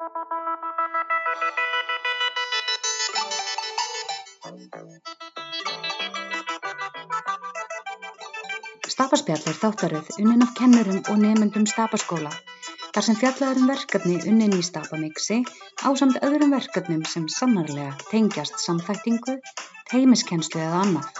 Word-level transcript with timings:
Stapaspjall 0.00 0.16
er 9.44 9.58
þáttaröð 9.58 10.08
unnin 10.22 10.46
af 10.46 10.54
kennurum 10.56 11.02
og 11.02 11.18
nemendum 11.20 11.66
Stapaskóla 11.68 12.32
þar 12.94 13.06
sem 13.10 13.18
fjallað 13.20 13.50
er 13.50 13.60
um 13.60 13.68
verkefni 13.68 14.16
unnin 14.32 14.56
í 14.56 14.62
Stapamixi 14.70 15.38
ásamt 15.84 16.16
öðrum 16.24 16.56
verkefnum 16.56 17.04
sem 17.04 17.28
sannarlega 17.36 17.92
tengjast 18.08 18.56
samþættingu, 18.64 19.36
teymiskennslu 19.92 20.64
eða 20.64 20.80
annað. 20.86 21.12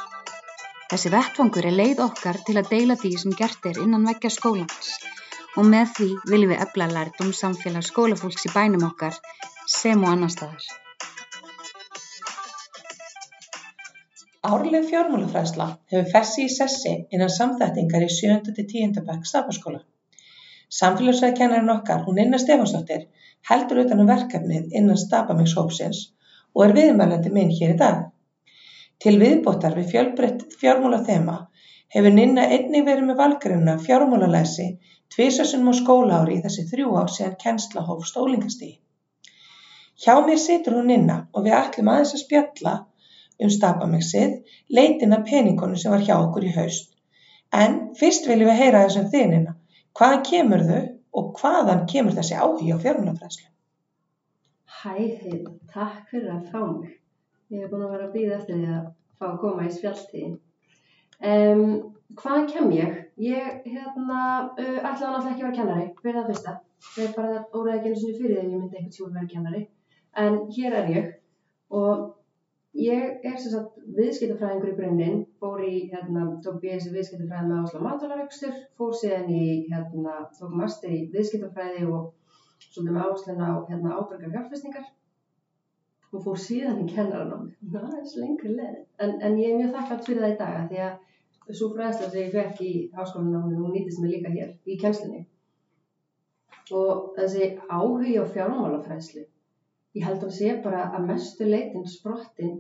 Þessi 0.89 1.13
vettvangur 1.19 1.69
er 1.69 1.77
leið 1.77 2.01
okkar 2.09 2.41
til 2.49 2.57
að 2.57 2.73
deila 2.73 2.97
því 3.05 3.13
sem 3.27 3.39
gert 3.45 3.73
er 3.75 3.85
innan 3.85 4.09
veggja 4.09 4.33
skólans 4.41 4.97
og 5.59 5.67
með 5.67 5.95
því 5.97 6.09
viljum 6.31 6.53
við 6.53 6.63
efla 6.67 6.87
lærdum 6.95 7.33
samfélag 7.41 7.87
skólafólks 7.87 8.47
í 8.47 8.53
bænum 8.55 8.87
okkar 8.91 9.17
sem 9.79 10.05
og 10.05 10.13
annar 10.13 10.33
staðar. 10.35 10.69
Árleg 14.51 14.87
fjármálafræðsla 14.89 15.67
hefur 15.93 16.13
fessi 16.13 16.47
í 16.47 16.53
sessi 16.53 16.93
innan 17.13 17.33
samþættingar 17.35 18.07
í 18.07 18.13
7. 18.19 18.55
til 18.57 18.67
10. 18.71 19.03
bekk 19.09 19.27
Stapaskóla. 19.29 19.83
Samfélagsfræðikennarinn 20.79 21.73
okkar, 21.75 22.07
hún 22.07 22.21
Inna 22.23 22.39
Stefansdóttir, 22.39 23.09
heldur 23.51 23.83
utan 23.83 24.01
um 24.01 24.09
verkefnið 24.09 24.73
innan 24.81 24.99
Stapamix 25.03 25.57
hópsins 25.59 26.01
og 26.55 26.65
er 26.67 26.75
viðmælandi 26.79 27.33
minn 27.35 27.53
hér 27.59 27.75
í 27.75 27.79
dag. 27.83 28.01
Til 29.03 29.17
viðbótar 29.21 29.77
við 29.77 29.91
fjölbreytt 29.93 30.47
fjármálathema 30.61 31.37
hefur 31.95 32.15
Ninna 32.15 32.47
einnig 32.55 32.87
verið 32.87 33.09
með 33.09 33.21
valgrunna 33.23 33.79
fjármálalæsi 33.87 34.69
tvisasunum 35.15 35.73
á 35.73 35.75
skólaári 35.81 36.39
í 36.39 36.45
þessi 36.45 36.67
þrjú 36.71 36.95
ár 37.01 37.11
síðan 37.15 37.41
kennsla 37.45 37.83
hóf 37.89 38.07
stólingastígi. 38.11 38.79
Hjá 40.01 40.15
mér 40.27 40.39
situr 40.41 40.79
hún 40.79 40.89
Ninna 40.93 41.17
og 41.35 41.45
við 41.47 41.57
ætlum 41.59 41.91
aðeins 41.93 42.15
að 42.17 42.25
spjalla 42.25 42.75
um 43.41 43.51
Stapamixið, 43.53 44.39
leitin 44.77 45.17
að 45.17 45.27
peningunum 45.31 45.81
sem 45.81 45.93
var 45.93 46.05
hjá 46.07 46.15
okkur 46.19 46.47
í 46.47 46.55
haust. 46.55 46.93
En 47.57 47.79
fyrst 47.99 48.29
viljum 48.29 48.51
við 48.53 48.61
heyra 48.63 48.83
þessum 48.87 49.09
þinina. 49.13 49.57
Hvaðan 49.97 50.27
kemur 50.29 50.67
þau 50.69 50.83
og 51.21 51.31
hvaðan 51.41 51.87
kemur 51.91 52.17
þessi 52.17 52.37
áhuga 52.39 52.77
á 52.77 52.83
fjármálafræðslu? 52.85 53.49
Hæ, 54.81 54.93
heil, 55.25 55.41
takk 55.73 56.07
fyrir 56.13 56.31
að 56.37 56.53
fá 56.53 56.61
mig. 56.63 56.95
Ég 57.51 57.65
hef 57.65 57.73
búin 57.73 57.87
að 57.89 57.97
vera 57.97 58.07
að 58.07 58.15
býða 58.15 58.37
eftir 58.39 58.61
því 58.61 58.71
að 58.77 58.85
fá 59.19 59.27
að 59.27 59.41
koma 59.43 59.67
í 59.67 59.75
spjalltíðin. 59.75 60.37
Um, 61.21 61.65
hvaðan 62.21 62.49
kem 62.49 62.71
ég? 62.77 62.95
Ég 63.21 63.67
hérna, 63.69 64.21
uh, 64.57 64.79
ætlaði 64.79 65.11
náttúrulega 65.13 65.33
ekki 65.33 65.43
að 65.43 65.47
vera 65.47 65.57
kennari, 65.59 65.89
fyrir 66.01 66.21
það 66.21 66.31
fyrsta. 66.33 66.55
Það 66.91 67.05
er 67.05 67.13
bara 67.19 67.43
óræði 67.53 67.77
ekki 67.77 67.91
eins 67.93 68.07
og 68.07 68.23
fyrir 68.23 68.39
að 68.39 68.47
ég 68.47 68.55
myndi 68.55 68.81
einhvern 68.81 68.95
tíma 68.97 69.13
vera 69.19 69.33
kennari. 69.35 69.67
En 70.21 70.41
hér 70.57 70.79
er 70.81 70.91
ég 70.95 71.13
og 71.81 72.09
Ég 72.79 73.25
er 73.27 73.39
sem 73.43 73.51
sagt 73.51 73.79
viðskiptafræðingur 73.97 74.71
í 74.71 74.75
grunninn, 74.77 75.23
fór 75.43 75.63
í, 75.67 75.89
hérna, 75.91 76.29
tók 76.45 76.61
BS 76.63 76.87
viðskiptafræði 76.95 77.49
með 77.49 77.65
ásla 77.65 77.81
matalaregstur, 77.83 78.53
fór 78.79 78.93
síðan 78.95 79.27
í, 79.35 79.47
hérna, 79.73 80.21
tók 80.37 80.53
master 80.55 80.93
í 80.95 81.01
viðskiptafræði 81.11 81.89
og 81.91 82.13
svolítið 82.69 82.95
með 82.95 83.09
ásluna 83.09 83.49
á, 83.51 83.55
hérna, 83.73 83.97
ábyrgar 83.99 84.37
hjálpfestningar 84.37 84.87
og 86.15 86.23
fór 86.29 86.39
síðan 86.45 86.85
í 86.85 86.87
kennaranómi. 86.93 87.57
Það 87.73 87.89
er 87.89 87.99
eins 87.99 88.15
lengri 88.23 88.55
leið. 88.55 88.79
En, 89.03 89.17
en 89.19 89.39
ég 89.43 89.51
er 89.51 89.59
mjög 89.59 89.75
þakklátt 89.75 90.07
fyrir 90.07 90.25
það 90.27 90.37
í 90.37 90.39
dag 90.45 90.61
að 90.61 90.71
því 90.71 90.83
að 90.87 91.10
svo 91.59 91.73
fræðsla 91.75 92.09
sem 92.11 92.23
ég 92.25 92.33
fekk 92.37 92.63
í 92.67 92.73
háskólanámi, 92.95 93.59
hún 93.59 93.75
nýtist 93.75 94.01
mig 94.03 94.17
líka 94.17 94.33
hér 94.35 94.55
í 94.67 94.79
kennslinni. 94.81 95.27
Og 96.71 97.13
þessi 97.17 97.53
áhugi 97.67 98.17
á 98.21 98.25
fjármálafræðslu 98.31 99.27
Ég 99.99 100.05
held 100.07 100.23
að 100.23 100.35
sé 100.37 100.51
bara 100.65 100.85
að 100.95 101.07
mestu 101.09 101.47
leitin 101.47 101.87
sprottin 101.93 102.51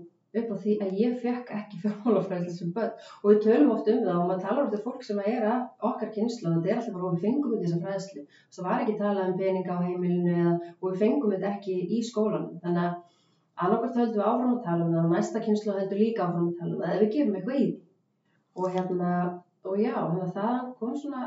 upp 0.40 0.48
á 0.50 0.56
því 0.62 0.72
að 0.82 0.96
ég 0.98 1.12
fekk 1.22 1.50
ekki 1.54 1.78
fjármálafræðslu 1.84 2.54
sem 2.54 2.72
börn. 2.74 2.96
Og 3.20 3.26
við 3.28 3.38
tölum 3.44 3.70
oft 3.74 3.90
um 3.92 4.00
það 4.06 4.16
og 4.16 4.24
maður 4.30 4.42
talar 4.46 4.62
oft 4.64 4.74
um 4.78 4.82
fólk 4.86 5.04
sem 5.06 5.20
er 5.22 5.46
að 5.46 5.60
okkar 5.90 6.10
kynslu 6.16 6.50
og 6.50 6.56
þetta 6.56 6.72
er 6.72 6.80
alltaf 6.80 6.96
bara 6.96 7.06
og 7.10 7.14
við 7.14 7.26
fengum 7.26 7.52
þetta 7.52 7.68
þessa 7.68 7.78
fræðslu. 7.84 8.24
Það 8.56 8.68
var 8.68 8.82
ekki 8.84 8.96
talað 9.02 9.30
um 9.30 9.38
peninga 9.42 9.76
á 9.78 9.84
heimilinu 9.84 10.34
eða, 10.34 10.56
og 10.80 10.88
við 10.88 11.04
fengum 11.04 11.34
þetta 11.36 11.52
ekki 11.52 11.76
í 11.86 12.02
skólanum. 12.10 12.58
Þannig 12.64 12.88
að 12.88 12.98
annarkvært 13.66 14.00
höldum 14.00 14.18
við 14.18 14.26
áfram 14.32 14.56
að 14.56 14.66
tala 14.66 14.88
um 14.88 14.92
það 14.96 15.04
og 15.04 15.14
næsta 15.14 15.44
kynslu 15.46 15.78
heldur 15.78 16.02
líka 16.02 16.26
áfram 16.26 16.50
að 16.50 16.58
tala 16.58 16.74
um 16.74 16.82
það 16.82 16.96
eða 16.96 17.04
við 17.04 17.14
gefum 17.14 17.38
eitthvað 17.38 17.62
í 17.62 17.70
og 18.60 18.74
hérna 18.76 19.12
og 19.64 19.76
já, 19.80 19.94
hérna 19.94 20.28
það 20.36 20.58
kom 20.80 20.96
svona 20.96 21.22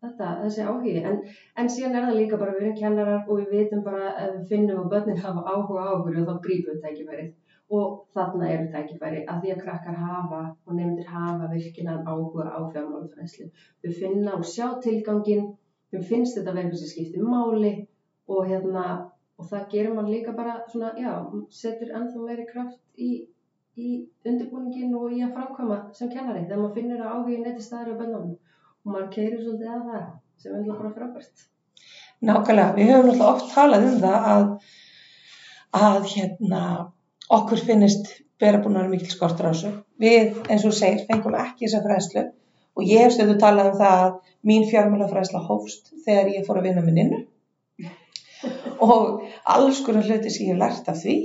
þetta, 0.00 0.30
þessi 0.44 0.64
áhugi, 0.64 0.94
en, 1.10 1.20
en 1.60 1.70
síðan 1.74 1.98
er 1.98 2.08
það 2.08 2.18
líka 2.20 2.40
bara 2.40 2.56
við 2.56 2.66
erum 2.66 2.80
kennarar 2.80 3.28
og 3.28 3.40
við 3.40 3.54
vitum 3.56 3.84
bara 3.84 4.14
ef 4.24 4.34
við 4.36 4.48
finnum 4.54 4.82
að 4.82 4.90
börnin 4.94 5.22
hafa 5.24 5.44
áhuga 5.52 5.84
á 5.84 5.90
okkur 5.98 6.18
og 6.22 6.28
þá 6.30 6.42
grípum 6.46 6.74
við 6.74 6.82
tækifærið 6.86 7.30
og 7.78 7.98
þarna 8.16 8.48
eru 8.50 8.70
tækifæri 8.72 9.20
að 9.30 9.42
því 9.42 9.52
að 9.54 9.62
krakkar 9.64 9.98
hafa 10.04 10.40
og 10.66 10.76
nefndir 10.78 11.10
hafa 11.10 11.50
virkinan 11.52 12.08
áhuga 12.12 12.48
á 12.50 12.58
fjármálufræðslu. 12.72 13.46
Við 13.84 14.00
finna 14.00 14.34
og 14.38 14.48
sjá 14.52 14.66
tilgangin, 14.86 15.52
við 15.94 16.08
finnst 16.08 16.38
þetta 16.38 16.56
verður 16.56 16.80
sem 16.80 16.90
skiptir 16.94 17.28
máli 17.34 17.74
og 18.30 18.48
hérna 18.50 18.86
og 19.38 19.46
það 19.52 19.68
gerir 19.74 19.94
mann 19.96 20.10
líka 20.10 20.34
bara 20.36 20.56
svona, 20.72 20.90
já, 20.98 21.12
setur 21.60 21.94
ennþá 22.00 22.24
meiri 22.24 22.48
kraft 22.48 22.80
í, 22.98 23.10
í 23.78 23.90
undirbúningin 24.26 24.94
og 24.98 25.12
í 25.14 25.20
að 25.24 25.34
framkvæma 25.36 25.78
sem 25.96 26.10
kennari 26.10 26.46
þegar 26.46 26.62
maður 26.62 26.76
finnur 26.78 27.04
að 27.04 27.12
áhugin 27.14 27.44
neitt 27.46 27.62
staðar 27.64 27.92
á 27.94 28.00
bönnunum 28.00 28.32
og 28.34 28.92
maður 28.94 29.10
keirir 29.14 29.42
svolítið 29.44 29.70
að 29.74 29.84
það 29.90 30.08
sem 30.42 30.56
er 30.56 30.66
bara 30.70 30.92
frábært. 30.96 31.44
Nákvæmlega, 32.20 32.74
við 32.76 32.90
höfum 32.90 33.06
náttúrulega 33.08 33.30
oft 33.34 33.54
talað 33.54 33.86
um 33.88 34.00
það 34.02 34.26
að, 34.32 34.48
að 35.80 36.10
hérna, 36.14 36.64
okkur 37.38 37.64
finnist 37.70 38.12
vera 38.40 38.60
búin 38.60 38.76
að 38.76 38.84
vera 38.84 38.94
mikil 38.94 39.14
skortur 39.14 39.48
á 39.48 39.52
þessu. 39.52 39.72
Við, 40.00 40.36
eins 40.48 40.66
og 40.68 40.76
segir, 40.76 41.06
fengum 41.08 41.36
ekki 41.38 41.66
þessa 41.66 41.82
fræðslu 41.86 42.26
og 42.76 42.86
ég 42.88 43.04
hef 43.04 43.16
stöðu 43.16 43.36
talað 43.40 43.72
um 43.72 43.80
það 43.80 44.04
að 44.04 44.14
mín 44.50 44.66
fjármálafræðsla 44.70 45.42
hófst 45.46 45.92
þegar 46.06 46.32
ég 46.34 46.46
fór 46.46 46.60
að 46.60 46.68
vinna 46.70 46.84
með 46.84 46.98
ninnu 46.98 47.26
og 48.80 49.26
alls 49.54 49.82
konar 49.84 50.06
hluti 50.06 50.32
sem 50.32 50.46
ég 50.46 50.54
hef 50.54 50.60
lært 50.62 50.88
af 50.88 51.00
því 51.02 51.16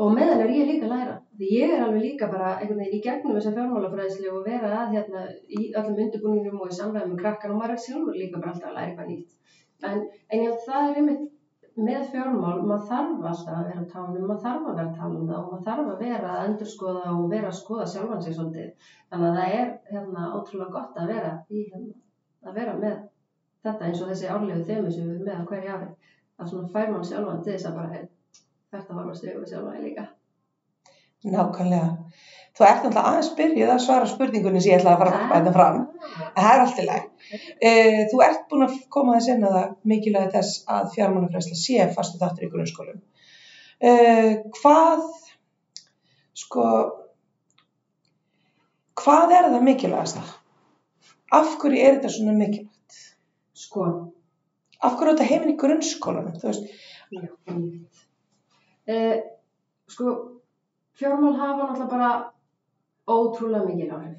og 0.00 0.14
meðan 0.16 0.40
er 0.40 0.54
ég 0.56 0.70
líka 0.70 0.86
að 0.88 0.94
læra. 0.94 1.18
Því 1.36 1.50
ég 1.58 1.74
er 1.74 1.84
alveg 1.84 2.06
líka 2.06 2.30
bara 2.32 2.54
einhvern 2.54 2.80
veginn 2.80 2.98
í 2.98 3.02
gegnum 3.04 3.36
þessa 3.36 3.52
fjármálafræðslu 3.56 4.32
og 4.32 4.46
vera 4.48 4.72
að 4.78 4.96
hérna 4.96 5.26
í 5.48 5.68
öllum 5.76 6.00
undirbúningum 6.06 6.62
og 6.64 6.72
í 6.72 6.78
samræðum 6.78 7.12
með 7.12 7.22
krakkar 7.24 7.52
og 7.52 7.60
maður 7.60 7.76
er 7.76 7.84
sjálfur 7.86 8.18
líka 8.18 8.40
bara 8.40 8.54
alltaf 8.54 8.70
að 8.70 8.78
læra 8.78 8.88
eitthvað 8.88 9.12
nýtt. 9.12 9.38
En, 9.82 10.02
en 10.32 10.44
já, 10.46 10.52
það 10.66 10.88
er 10.88 11.00
einmitt 11.00 11.30
með 11.76 12.02
fjármál, 12.12 12.58
maður 12.68 12.88
þarf 12.88 13.26
alltaf 13.30 13.54
að 13.56 13.68
vera 13.70 13.84
tánum, 13.92 14.24
maður 14.28 14.42
þarf 14.44 14.66
að 14.68 14.76
vera 14.76 14.88
að 14.88 14.96
tala 14.98 15.20
um 15.20 15.28
það 15.28 15.38
og 15.38 15.52
maður 15.52 15.64
þarf 15.68 15.92
að 15.92 16.02
vera 16.04 16.32
að 16.32 16.48
endurskoða 16.48 17.04
og 17.12 17.30
vera 17.32 17.48
að 17.48 17.58
skoða 17.58 17.86
sjálfan 17.92 18.24
sig 18.24 18.36
svolítið. 18.36 18.90
Þannig 19.12 19.28
að 19.28 19.38
það 19.38 19.56
er 19.60 19.70
hérna 19.92 20.26
ótrúlega 20.36 20.74
gott 20.76 21.00
að 21.00 21.12
vera 21.14 21.32
í 21.48 21.64
hérna, 21.70 21.94
að 22.44 22.58
vera 22.60 22.76
með 22.82 22.98
þetta 23.64 23.88
eins 23.88 24.02
og 24.02 24.12
þessi 24.12 24.32
árlegu 24.34 24.66
þemu 24.68 24.92
sem 24.92 25.08
við 25.08 25.24
með 25.24 25.40
á 25.40 25.48
hverju 25.48 25.76
ári. 25.76 25.88
Að 26.36 26.52
svona 26.52 26.72
fær 26.74 26.92
mann 26.92 27.08
sjálfan 27.08 27.42
til 27.46 27.54
þess 27.54 27.70
að 27.70 27.78
bara 27.80 28.02
þetta 28.72 28.96
var 28.96 29.06
maður 29.06 29.18
styrku 29.20 29.48
sjálf 29.48 29.70
að 29.72 29.86
líka. 29.86 30.04
Nákvæmlega. 31.32 31.88
Þú 32.52 32.64
ert 32.66 32.82
náttúrulega 32.84 33.10
aðeins 33.10 33.28
byrjuð 33.36 33.70
að 33.72 33.78
svara 33.80 34.08
spurningunni 34.10 34.60
sem 34.60 34.72
ég 34.72 34.80
ætlaði 34.82 34.94
að 34.94 35.02
fara 35.02 35.12
að 35.18 35.30
bæta 35.32 35.52
fram. 35.54 35.78
En 36.22 36.42
það 36.42 36.48
er 36.50 36.62
allt 36.64 36.80
í 36.82 36.84
læg. 36.88 37.06
Eh, 37.68 38.00
þú 38.10 38.20
ert 38.26 38.42
búin 38.50 38.64
að 38.66 38.74
koma 38.92 39.14
þess 39.16 39.32
inn 39.32 39.46
að 39.48 39.56
það 39.56 39.70
mikilvæg 39.92 40.34
þess 40.34 40.58
að 40.76 40.90
fjármánafræðsla 40.96 41.60
sé 41.62 41.86
fastu 41.96 42.20
þáttur 42.20 42.46
í 42.46 42.50
grunnskólum. 42.52 43.00
Eh, 43.80 44.34
hvað, 44.58 45.06
sko, 46.42 46.68
hvað 49.00 49.36
er 49.38 49.50
það 49.54 49.66
mikilvægast 49.70 50.20
það? 50.20 50.36
Af 51.40 51.56
hverju 51.62 51.80
er 51.80 51.96
þetta 51.96 52.14
svona 52.18 52.36
mikilvægt? 52.36 53.02
Sko. 53.64 53.88
Af 54.82 54.98
hverju 54.98 55.08
er 55.08 55.16
þetta 55.16 55.32
heiminn 55.32 55.54
í 55.54 55.60
grunnskólanum? 55.64 56.36
Þú 56.42 56.50
veist. 56.50 56.72
Já, 57.12 57.28
einmitt. 57.48 58.08
Eh, 58.84 59.22
sko, 59.86 60.40
fjármál 60.92 61.34
hafa 61.34 61.66
náttúrulega 61.66 61.90
bara 61.90 62.34
ótrúlega 63.06 63.66
mikið 63.66 63.92
áhrif. 63.94 64.16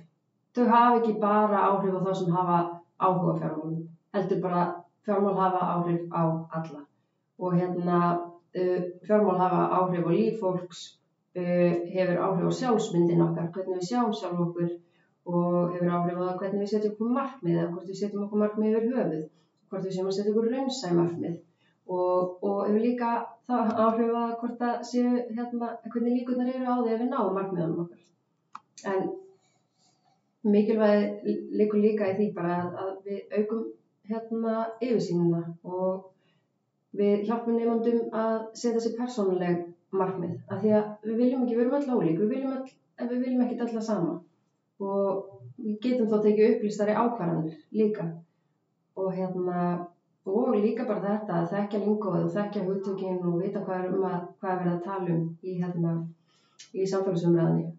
Þau 0.55 0.67
hafa 0.71 0.99
ekki 0.99 1.13
bara 1.19 1.63
áhrif 1.67 1.97
á 1.99 2.03
það 2.05 2.15
sem 2.19 2.31
hafa 2.31 2.59
áhuga 2.97 3.33
fjármálum, 3.39 3.81
heldur 4.13 4.39
bara 4.39 4.61
fjármál 5.03 5.35
hafa 5.35 5.61
áhrif 5.73 6.01
á 6.15 6.23
alla. 6.57 6.81
Og 7.37 7.53
hérna, 7.59 7.99
uh, 8.55 8.81
fjármál 9.03 9.41
hafa 9.43 9.61
áhrif 9.79 10.07
á 10.07 10.11
líf 10.15 10.39
fólks, 10.39 10.79
uh, 11.35 11.73
hefur 11.95 12.23
áhrif 12.27 12.47
á 12.47 12.51
sjálfsmyndin 12.59 13.25
okkar, 13.27 13.51
hvernig 13.51 13.81
við 13.81 13.87
sjáum 13.89 14.13
sjálf 14.15 14.39
okkur 14.47 14.69
og 15.25 15.73
hefur 15.73 15.95
áhrif 15.97 16.19
á 16.19 16.23
það 16.23 16.37
hvernig 16.39 16.59
við 16.63 16.71
setjum 16.71 16.93
okkur 16.95 17.15
markmið 17.19 17.57
eða 17.59 17.71
hvort 17.73 17.87
við 17.91 17.99
setjum 17.99 18.23
okkur 18.27 18.43
markmið 18.45 18.77
yfir 18.77 18.91
höfuð, 18.95 19.23
hvort 19.69 19.83
við 19.83 19.95
setja 19.97 20.31
okkur 20.31 20.51
raunsæg 20.55 21.01
markmið 21.01 21.41
og, 21.87 22.43
og 22.43 22.59
hefur 22.67 22.79
líka 22.83 23.11
það 23.49 23.73
áhrif 23.85 24.15
að 24.19 24.33
hvort 24.41 24.55
það 24.61 24.79
séu 24.89 25.11
hérna, 25.35 25.73
hvernig 25.89 26.17
líkunar 26.19 26.53
eru 26.53 26.65
á 26.71 26.75
því 26.79 26.93
að 26.93 27.03
við 27.03 27.11
náum 27.11 27.35
markmiðunum 27.37 27.83
okkar. 27.83 28.01
En 28.93 29.11
mikilvægi 30.53 31.35
líkur 31.59 31.83
líka 31.83 32.09
í 32.11 32.17
því 32.17 32.31
bara 32.35 32.57
að 32.83 32.91
við 33.07 33.37
aukum 33.37 33.67
hérna 34.09 34.55
yfirsýnuna 34.83 35.43
og 35.63 36.09
við 36.97 37.23
hjálpum 37.27 37.57
nefndum 37.57 38.01
að 38.23 38.35
setja 38.59 38.81
sér 38.83 38.97
persónuleg 38.99 39.63
markmið. 39.93 40.35
Af 40.49 40.61
því 40.61 40.73
að 40.77 41.07
við 41.07 41.21
viljum 41.21 41.45
ekki, 41.45 41.55
við 41.55 41.63
erum 41.65 41.77
öll 41.79 41.95
ólík, 41.95 42.19
við 42.19 42.33
viljum, 42.35 42.57
öll, 42.57 43.07
við 43.09 43.23
viljum 43.25 43.45
ekki 43.45 43.59
alltaf 43.59 43.87
sama. 43.87 44.19
Og 44.83 45.39
við 45.57 45.79
getum 45.85 46.11
þá 46.11 46.17
tekið 46.25 46.53
upplýstari 46.55 46.95
ákvarðanir 46.97 47.57
líka. 47.79 48.07
Og 48.99 49.13
hérna 49.15 49.59
og 50.25 50.55
líka 50.55 50.85
bara 50.87 51.03
þetta 51.03 51.39
að 51.39 51.49
þekkja 51.53 51.79
lingóið 51.83 52.25
og 52.25 52.35
þekkja 52.37 52.65
hugtökinn 52.67 53.23
og 53.27 53.39
vita 53.41 53.63
hvað 53.63 53.79
er 53.79 53.95
um 53.95 54.05
að 54.07 54.19
hvað 54.39 54.51
er 54.51 54.59
verið 54.61 54.75
að 54.75 54.85
tala 54.87 55.15
um 55.15 55.25
í 55.43 55.55
hérna 55.59 55.95
í 56.73 56.85
samfélagsumræðinni 56.91 57.71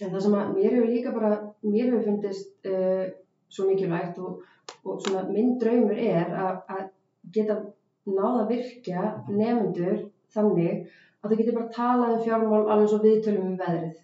en 0.00 0.10
það 0.10 0.24
sem 0.24 0.34
að 0.38 0.50
mér 0.56 0.74
hefur 0.74 0.90
líka 0.90 1.14
bara 1.14 1.30
mér 1.62 1.92
hefur 1.92 2.04
fundist 2.08 2.68
uh, 2.70 3.06
svo 3.48 3.68
mikilvægt 3.68 4.18
og, 4.18 4.42
og 4.82 5.00
svona 5.04 5.22
minn 5.30 5.54
draumur 5.60 5.98
er 6.00 6.34
að, 6.34 6.56
að 6.74 6.84
geta 7.36 7.60
náða 8.10 8.48
virkja 8.50 9.04
nefndur 9.30 10.08
þannig 10.34 10.88
að 11.22 11.30
þau 11.30 11.36
getur 11.38 11.58
bara 11.58 11.74
talað 11.76 12.16
um 12.16 12.24
fjármál 12.24 12.64
alveg 12.64 12.90
svo 12.90 12.98
viðtölum 13.04 13.52
um 13.52 13.60
veðrið. 13.60 14.00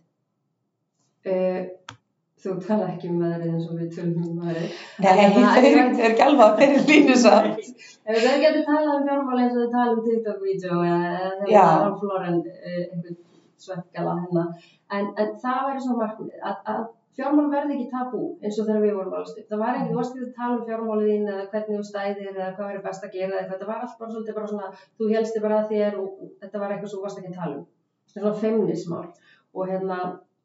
Uh, 1.21 1.97
þú 2.41 2.55
tala 2.65 2.91
ekki 2.93 3.11
um 3.11 3.23
veðrið 3.23 3.55
eins 3.55 3.67
og 3.69 3.81
viðtölum 3.81 4.29
um 4.29 4.45
veðrið. 4.45 4.77
Nei, 5.05 5.25
þau 5.35 5.65
eru 5.71 5.83
ekki 6.11 6.27
alveg 6.27 6.45
að 6.47 6.61
fyrir 6.61 6.87
línu 6.91 7.17
samt. 7.25 7.73
Þau 8.11 8.37
getur 8.45 8.63
talað 8.69 8.95
um 8.95 9.09
fjármál 9.09 9.43
eins 9.43 9.57
og 9.57 9.67
þau 9.67 9.75
tala 9.75 9.97
um 9.97 10.07
TikTok-vídeó 10.07 10.79
eða 10.87 11.11
Já. 11.51 11.65
þegar 11.65 11.83
Ralf 11.85 12.07
Lauren 12.09 12.41
uh, 12.41 12.79
einhvern 12.81 13.19
svekkala 13.61 14.17
hérna. 14.23 14.47
En, 14.91 15.13
en 15.21 15.37
það 15.43 15.69
væri 15.69 15.85
svo 15.85 15.99
markmið 15.99 16.41
að, 16.41 16.63
að 16.73 16.89
fjármál 17.19 17.51
verði 17.53 17.77
ekki 17.77 17.91
tabú 17.91 18.23
eins 18.41 18.59
og 18.61 18.69
þegar 18.69 18.85
við 18.85 18.97
vorum 18.97 19.17
alveg 19.19 19.31
stuð 19.31 19.51
það 19.51 19.63
var 19.63 19.77
ekki, 19.77 19.91
þú 19.91 19.99
varst 19.99 20.17
ekki 20.17 20.29
að 20.29 20.39
tala 20.39 20.57
um 20.57 20.65
fjármálið 20.69 21.11
þín 21.11 21.29
eða 21.33 21.45
hvernig 21.53 21.77
þú 21.77 21.89
stæðir 21.89 22.31
eða 22.33 22.49
hvað 22.57 22.71
verður 22.71 22.87
best 22.87 23.07
að 23.07 23.15
gera 23.17 23.37
eða 23.41 23.51
þetta 23.53 23.69
var 23.71 23.85
allt 23.85 23.99
bara 24.01 24.15
svolítið 24.15 24.39
bara 24.39 24.51
svona 24.53 24.71
þú 24.81 25.11
helsti 25.13 25.45
bara 25.45 25.61
þér 25.71 25.99
og, 26.01 26.09
og 26.11 26.33
þetta 26.41 26.63
var 26.63 26.75
eitthvað 26.75 26.93
sem 26.93 26.97
þú 26.97 27.05
varst 27.05 27.21
ekki 27.21 27.33
að 27.33 27.41
tala 27.43 27.59
um. 27.59 27.67
Þetta 28.11 28.21
er 28.21 28.27
svona 28.27 28.43
feimnismál. 28.45 29.05
Og 29.51 29.71
hérna 29.71 29.99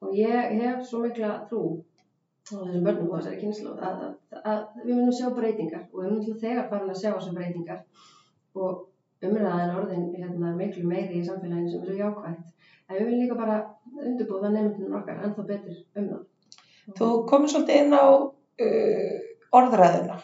og 0.06 0.16
ég 0.18 0.56
hef 0.62 0.82
svo 0.88 1.04
mikla 1.04 1.36
trú 1.50 1.62
á 2.46 2.54
þessum 2.54 2.84
börnum 2.86 3.10
og 3.10 3.20
þessari 3.20 3.40
kynslu 3.42 3.72
að, 3.76 4.04
að, 4.06 4.42
að 4.52 4.84
við 4.84 4.92
munum 5.00 5.16
sjá 5.18 5.30
breytingar 5.34 5.88
og 5.92 6.02
við 6.04 6.12
munum 6.12 6.42
þegar 6.44 6.68
farin 6.70 6.92
að 6.94 7.00
sjá 7.02 7.10
þessum 7.14 7.40
breytingar. 7.40 7.80
Og 8.56 8.84
umræðan 9.26 9.78
orðin 9.80 10.06
hérna, 10.14 10.52
miklu 10.60 10.86
meiri 10.90 11.20
í 11.20 11.26
samfélaginu 11.26 11.72
sem 11.72 11.82
er 11.82 11.90
svo 11.90 11.98
jákvægt 11.98 12.44
en 12.86 13.00
við 13.00 13.08
viljum 13.08 13.24
líka 13.24 13.40
bara 13.40 13.58
undirbúða 14.04 14.52
nefndunum 14.54 15.00
okkar 15.00 15.24
ennþá 15.26 15.46
betur 15.50 15.82
um 15.98 16.10
það. 16.12 16.24
Þú 17.00 17.10
komið 17.32 17.54
svolítið 17.54 17.82
inn 17.82 17.98
á 17.98 18.06
uh, 18.06 19.16
orðræðina 19.60 20.20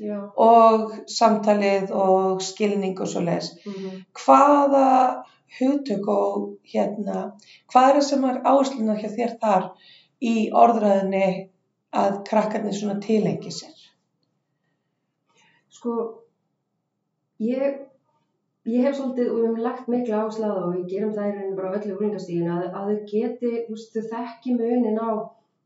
Já, 0.00 0.16
og 0.40 0.94
samtalið 1.12 1.90
og 1.92 2.44
skilning 2.44 3.00
og 3.02 3.10
svo 3.10 3.24
leis. 3.26 3.50
mm 3.66 3.98
Hvaða 4.16 4.86
hugtök 5.58 6.08
og 6.14 6.48
hérna, 6.72 7.30
hvað 7.72 7.88
er 7.88 8.00
það 8.00 8.08
sem 8.08 8.26
er 8.30 8.42
áhersluna 8.46 8.98
hjá 9.00 9.08
þér 9.16 9.36
þar 9.42 9.70
í 10.20 10.34
orðræðinni 10.62 11.28
að 12.00 12.20
krakkarnir 12.28 12.76
svona 12.76 13.00
tilengi 13.02 13.52
sér? 13.54 13.78
sko 15.80 15.92
ég 17.40 17.78
ég 18.68 18.84
hef 18.84 18.96
svolítið 18.96 19.28
og 19.30 19.36
við 19.36 19.44
hefum 19.46 19.60
lagt 19.64 19.86
mikla 19.88 20.18
áherslu 20.20 20.44
á 20.44 20.52
það 20.52 20.64
og 20.64 20.74
við 20.74 20.88
gerum 20.92 21.14
það 21.16 21.28
í 21.28 21.34
rauninu 21.36 21.56
bara 21.58 21.70
á 21.70 21.76
öllu 21.78 21.94
úlingastíðinu 21.96 22.50
að, 22.54 22.66
að 22.80 22.90
þau 22.90 22.98
geti, 23.12 23.52
þú 23.66 23.76
veist, 23.76 23.94
þau 23.94 24.10
þekki 24.10 24.56
munin 24.58 25.00
á, 25.00 25.10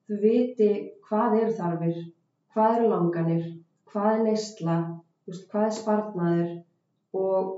þau 0.07 0.17
viti 0.23 0.69
hvað 1.09 1.37
eru 1.41 1.57
þarfir, 1.59 1.99
hvað 2.55 2.77
eru 2.77 2.93
langanir, 2.93 3.49
hvað 3.91 4.11
er 4.13 4.23
neysla, 4.29 4.77
hvað 5.27 5.67
er 5.67 5.75
spartnaður 5.81 6.53
og, 7.19 7.51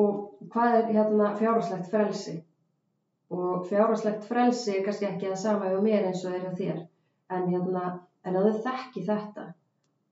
og 0.00 0.48
hvað 0.52 0.78
er 0.78 0.92
hérna 0.96 1.32
fjárhagslegt 1.38 1.90
frelsi 1.92 2.36
og 3.32 3.66
fjárhagslegt 3.68 4.24
frelsi 4.28 4.76
er 4.76 4.86
kannski 4.86 5.08
ekki 5.08 5.30
það 5.30 5.42
sama 5.42 5.72
hjá 5.72 5.80
mér 5.84 6.08
eins 6.08 6.24
og 6.24 6.36
er 6.36 6.46
hjá 6.46 6.54
þér 6.60 6.78
en 7.36 7.48
hérna, 7.48 7.84
en 8.24 8.38
að 8.38 8.48
þau 8.48 8.62
þekki 8.68 9.04
þetta 9.08 9.48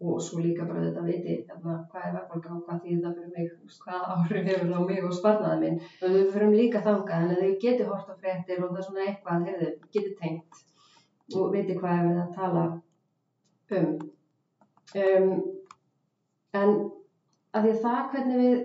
og 0.01 0.21
svo 0.25 0.41
líka 0.41 0.65
bara 0.65 0.87
þetta 0.87 1.03
viti 1.05 1.35
hérna, 1.35 1.75
hvað 1.93 2.05
er 2.07 2.15
verðbólga 2.15 2.53
og 2.55 2.61
hvað 2.67 2.79
þýðir 2.85 3.03
það 3.05 3.17
fyrir 3.17 3.33
mig, 3.35 3.51
veist, 3.65 3.83
hvað 3.85 4.07
áhrif 4.15 4.47
hefur 4.49 4.71
það 4.71 4.81
á 4.81 4.89
mig 4.89 5.05
og 5.05 5.17
sparnaði 5.19 5.61
minn. 5.65 5.83
Og 6.01 6.15
við 6.15 6.31
fyrum 6.37 6.55
líka 6.57 6.81
þangað 6.87 7.25
en 7.27 7.41
þau 7.43 7.51
geti 7.65 7.89
hort 7.91 8.09
á 8.09 8.15
fréttir 8.23 8.63
og 8.65 8.71
það 8.71 8.81
er 8.81 8.87
svona 8.87 9.05
eitthvað, 9.05 9.45
heyrðu, 9.51 9.69
geti 9.97 10.15
tengt 10.23 10.63
og 11.37 11.53
viti 11.53 11.77
hvað 11.77 11.99
er 11.99 12.09
við 12.09 12.23
að 12.23 12.33
tala 12.39 12.65
um. 13.77 13.93
um 15.05 15.29
en 16.61 16.73
að 17.55 17.67
því 17.67 17.75
að 17.75 17.85
það 17.85 18.01
hvernig 18.15 18.41
við 18.41 18.57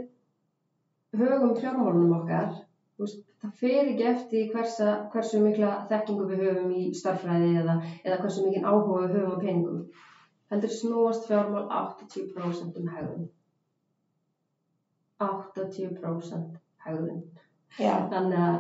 högum 1.20 1.54
fjármálunum 1.60 2.18
okkar, 2.22 2.52
veist, 3.02 3.22
það 3.44 3.62
fer 3.62 3.92
ekki 3.92 4.10
eftir 4.10 4.50
hversa, 4.54 4.90
hversu 5.14 5.44
mikla 5.44 5.78
þekkingu 5.92 6.28
við 6.32 6.44
höfum 6.48 6.76
í 6.76 6.90
starffræði 6.98 7.54
eða, 7.62 7.80
eða 8.04 8.20
hversu 8.24 8.46
mikinn 8.46 8.68
áhuga 8.68 9.06
við 9.06 9.18
höfum 9.20 9.34
á 9.36 9.44
peningum 9.46 9.88
heldur 10.52 10.70
snúast 10.70 11.26
fjármál 11.28 11.66
80% 11.70 12.78
um 12.80 12.88
hegðun. 12.88 13.26
80% 15.20 16.60
hegðun. 16.86 17.24
Já, 17.80 17.96
Þannig 18.12 18.40
að 18.40 18.60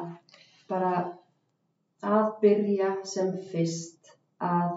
bara 0.70 0.92
að 2.06 2.32
byrja 2.42 2.90
sem 3.08 3.32
fyrst 3.52 4.12
að 4.44 4.74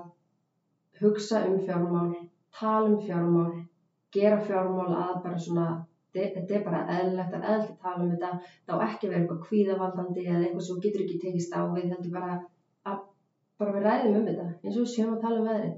hugsa 1.00 1.44
um 1.48 1.58
fjármál, 1.64 2.12
tala 2.54 2.92
um 2.92 3.00
fjármál, 3.02 3.52
gera 4.12 4.38
fjármál 4.44 4.90
að 4.92 5.14
bara 5.24 5.38
svona, 5.38 5.68
þetta 6.14 6.54
er 6.54 6.62
bara 6.64 6.84
eðlilegt 6.98 7.34
að 7.34 7.44
eðlilegt 7.44 7.74
að 7.74 7.82
tala 7.82 8.04
um 8.04 8.10
þetta, 8.14 8.30
þá 8.68 8.74
ekki 8.88 9.08
vera 9.10 9.20
eitthvað 9.22 9.42
kvíðavaldandi 9.48 10.24
eða 10.26 10.42
eitthvað 10.44 10.66
sem 10.68 10.80
getur 10.84 11.04
ekki 11.04 11.18
tekist 11.24 11.52
á 11.54 11.60
við, 11.74 11.90
heldur 11.92 12.14
bara 12.14 12.38
að 12.88 12.98
bara 13.58 13.74
við 13.74 13.86
ræðum 13.88 14.16
um 14.20 14.26
þetta, 14.30 14.46
eins 14.64 14.76
og 14.76 14.82
við 14.84 14.92
séum 14.94 15.14
að 15.16 15.22
tala 15.26 15.40
um 15.42 15.48
veðrið. 15.50 15.76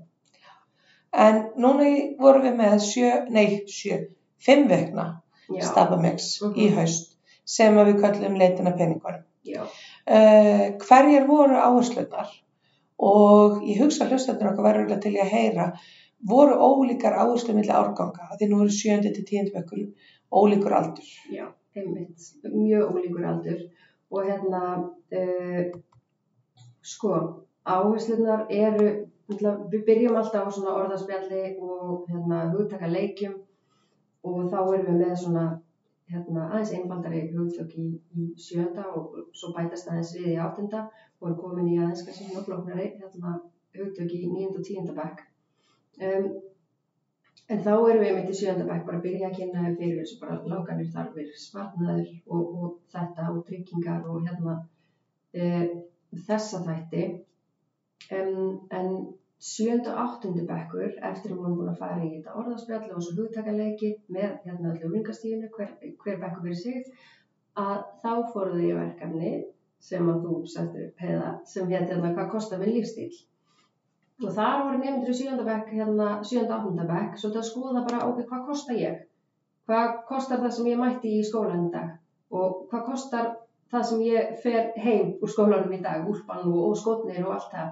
en 1.13 1.39
núna 1.59 1.87
vorum 2.21 2.45
við 2.47 2.59
með 2.61 2.77
sjö, 2.87 3.09
nei 3.35 3.47
sjö, 3.67 3.97
fimm 4.39 4.69
vekna 4.71 5.07
stabamix 5.61 6.41
Mhm. 6.43 6.55
í 6.55 6.69
haust 6.77 7.17
sem 7.45 7.75
við 7.75 8.01
kallum 8.01 8.37
leitina 8.39 8.71
peningunum. 8.77 9.25
Uh, 10.07 10.77
hverjar 10.85 11.27
voru 11.27 11.57
áherslunar 11.59 12.29
og 13.01 13.63
ég 13.65 13.81
hugsa 13.81 14.05
að 14.05 14.13
hlustendur 14.13 14.53
okkar 14.53 14.67
verður 14.69 15.01
til 15.01 15.15
að 15.17 15.33
heyra 15.33 15.73
voru 16.29 16.55
ólíkar 16.61 17.17
áherslu 17.17 17.55
milli 17.57 17.73
árganga 17.73 18.29
því 18.37 18.49
nú 18.51 18.61
eru 18.61 18.71
sjöndi 18.71 19.15
til 19.15 19.25
tíundi 19.25 19.55
bekkur 19.55 19.89
ólíkur 20.31 20.73
aldur. 20.73 21.13
Já, 21.33 21.47
einmitt, 21.77 22.27
mjög 22.45 22.95
ólíkur 22.95 23.27
aldur 23.27 23.63
og 24.11 24.27
hérna, 24.27 24.63
uh, 25.19 25.65
sko, 26.83 27.15
áherslunar 27.67 28.47
eru, 28.51 28.91
við 29.31 29.83
byrjum 29.87 30.19
alltaf 30.19 30.49
á 30.49 30.51
svona 30.51 30.77
orðaspjalli 30.83 31.57
og 31.63 32.07
hérna, 32.11 32.47
hugtaka 32.55 32.91
leikjum 32.91 33.37
og 34.27 34.49
þá 34.51 34.59
erum 34.63 34.89
við 34.89 35.03
með 35.05 35.15
svona 35.23 35.45
hérna, 36.11 36.49
aðeins 36.49 36.73
einfaldari 36.75 37.23
hugtök 37.31 37.77
í, 37.79 37.87
í 38.19 38.27
sjönda 38.41 38.89
og 38.91 39.31
svo 39.37 39.53
bætast 39.55 39.91
aðeins 39.91 40.15
við 40.17 40.33
í 40.33 40.39
áttunda 40.43 40.87
og 41.21 41.29
erum 41.29 41.41
komin 41.45 41.71
í 41.71 41.79
aðeins 41.79 42.03
kannski 42.07 42.27
svona 42.27 42.47
flóknari 42.47 42.89
hérna, 42.99 43.37
hugtök 43.79 44.15
í 44.17 44.25
nýjunda 44.27 44.59
og 44.59 44.67
tíunda 44.67 44.97
bekk. 44.97 45.23
Um, 46.01 46.31
En 47.51 47.63
þá 47.65 47.71
erum 47.75 48.03
við 48.05 48.13
mitt 48.17 48.29
í 48.31 48.35
sjönda 48.39 48.67
bekk 48.67 48.85
bara 48.87 48.99
að 49.01 49.07
byrja 49.09 49.29
að 49.29 49.39
kynna 49.39 49.63
fyrir 49.79 49.97
þessu 50.01 50.19
bara 50.21 50.37
langanir 50.53 50.91
þarfir, 50.93 51.31
spartnaður 51.45 52.11
og, 52.37 52.53
og 52.61 52.77
þetta 52.93 53.25
og 53.33 53.41
tryggingar 53.49 54.05
og 54.07 54.21
hérna 54.29 54.55
e, 55.35 55.49
þessa 56.29 56.61
þætti. 56.69 57.07
Um, 58.15 58.69
en 58.75 58.93
sjönda 59.41 59.95
og 59.95 59.99
áttundi 60.05 60.45
bekkur 60.47 60.95
eftir 61.11 61.33
að 61.33 61.41
við 61.41 61.45
erum 61.47 61.59
búin 61.59 61.73
að 61.73 61.81
fara 61.83 62.05
í 62.05 62.11
þetta 62.13 62.37
orðaspjalli 62.43 62.95
og 62.95 63.05
svo 63.07 63.17
hugtakaleiki 63.19 63.91
með 64.15 64.37
hérna 64.47 64.75
öllu 64.75 64.93
ringastíðinu, 64.95 65.51
hver, 65.57 65.73
hver 66.05 66.21
bekkur 66.23 66.47
fyrir 66.47 66.61
sig, 66.61 67.09
að 67.59 67.81
þá 68.05 68.13
fóruðu 68.35 68.69
í 68.69 68.77
verkefni 68.79 69.33
sem 69.83 70.07
að 70.13 70.23
þú 70.27 70.37
settur 70.55 70.87
upp 70.87 71.03
heiða 71.03 71.35
sem 71.49 71.71
hérna 71.73 72.13
hvað 72.15 72.33
kostar 72.37 72.63
minn 72.63 72.77
lífstíl. 72.77 73.11
Og 74.21 74.33
þar 74.37 74.59
voru 74.67 74.79
nefndur 74.81 75.13
í 75.15 75.17
sjönda 75.17 75.45
bekk, 75.47 75.71
hérna 75.73 76.09
sjönda 76.29 76.59
áttunda 76.59 76.85
bekk, 76.89 77.15
svolítið 77.21 77.41
að 77.41 77.47
skoða 77.49 77.85
bara, 77.87 78.01
ok, 78.11 78.19
hvað 78.29 78.43
kostar 78.51 78.77
ég? 78.77 78.99
Hvað 79.71 79.95
kostar 80.11 80.43
það 80.43 80.53
sem 80.57 80.67
ég 80.69 80.81
mætti 80.81 81.13
í 81.17 81.23
skólan 81.25 81.69
í 81.69 81.71
dag? 81.73 81.95
Og 82.37 82.59
hvað 82.73 82.85
kostar 82.91 83.31
það 83.73 83.87
sem 83.91 84.03
ég 84.05 84.35
fer 84.43 84.69
heim 84.85 85.15
úr 85.23 85.33
skólanum 85.33 85.73
í 85.73 85.81
dag, 85.87 86.05
úlpan 86.11 86.45
og, 86.51 86.61
og 86.67 86.77
skotnir 86.77 87.23
og 87.25 87.37
allt 87.39 87.55
það? 87.55 87.71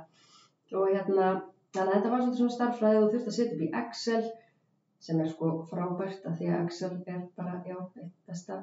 Og 0.78 0.88
hérna, 0.94 1.28
þannig 1.76 1.92
að 1.92 1.94
þetta 1.98 2.14
var 2.14 2.22
svolítið 2.22 2.40
svona 2.40 2.56
starffræði 2.56 3.02
og 3.02 3.04
þú 3.04 3.12
þurft 3.12 3.30
að 3.32 3.38
setja 3.38 3.58
upp 3.58 3.66
í 3.66 3.70
Excel, 3.82 4.24
sem 5.08 5.22
er 5.22 5.30
sko 5.34 5.52
frábært 5.68 6.26
að 6.30 6.40
því 6.40 6.50
að 6.52 6.64
Excel 6.64 6.92
er 6.96 7.22
bara, 7.36 7.60
já, 7.68 7.76
eitt 8.00 8.14
besta 8.30 8.60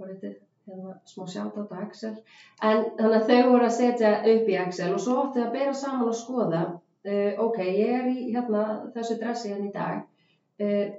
forritið, 0.00 0.40
hérna 0.70 0.96
smá 1.12 1.28
sjátt 1.34 1.60
á 1.60 1.84
Excel. 1.84 2.16
En 2.64 2.88
þannig 2.96 3.20
að 3.20 3.28
þau 3.28 3.52
voru 3.52 3.68
að 3.68 3.78
setja 3.82 4.16
upp 4.24 4.50
í 4.54 4.58
Excel 4.64 4.92
og 4.96 5.04
svo 5.04 5.20
átti 5.26 5.44
að 5.44 5.54
bera 5.60 5.76
saman 5.84 6.08
og 6.08 6.20
skoða 6.24 6.66
Uh, 7.06 7.36
ok, 7.38 7.58
ég 7.62 7.92
er 8.00 8.08
í 8.10 8.22
hérna, 8.34 8.62
þessu 8.94 9.18
dressi 9.20 9.52
hérna 9.52 9.68
í 9.68 9.74
dag. 9.74 10.00
Uh, 10.58 10.96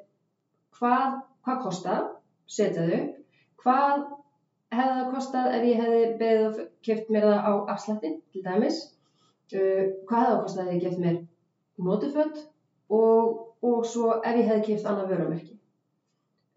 hvað, 0.78 1.18
hvað 1.44 1.64
kostar 1.66 2.06
setja 2.48 2.86
þau 2.86 3.00
upp. 3.00 3.18
Hvað 3.64 4.06
hefði 4.78 4.94
það 5.00 5.10
kostað 5.16 5.50
ef 5.58 5.66
ég 5.68 5.82
hefði 5.82 6.06
beðið 6.22 6.46
og 6.48 6.62
keft 6.88 7.12
mér 7.12 7.28
það 7.28 7.50
á 7.50 7.54
afslætti, 7.74 8.14
til 8.32 8.46
dæmis? 8.46 8.80
Uh, 9.52 9.84
hvað 10.08 10.24
hefði 10.24 10.32
það 10.32 10.42
kostað 10.46 10.70
ef 10.70 10.74
ég 10.78 10.86
keft 10.86 11.04
mér 11.04 11.20
notuföld 11.88 12.42
og, 12.98 13.38
og 13.68 13.86
svo 13.92 14.16
ef 14.22 14.40
ég 14.40 14.48
hefði 14.48 14.66
keft 14.72 14.88
annað 14.88 15.12
vörumerki? 15.14 15.58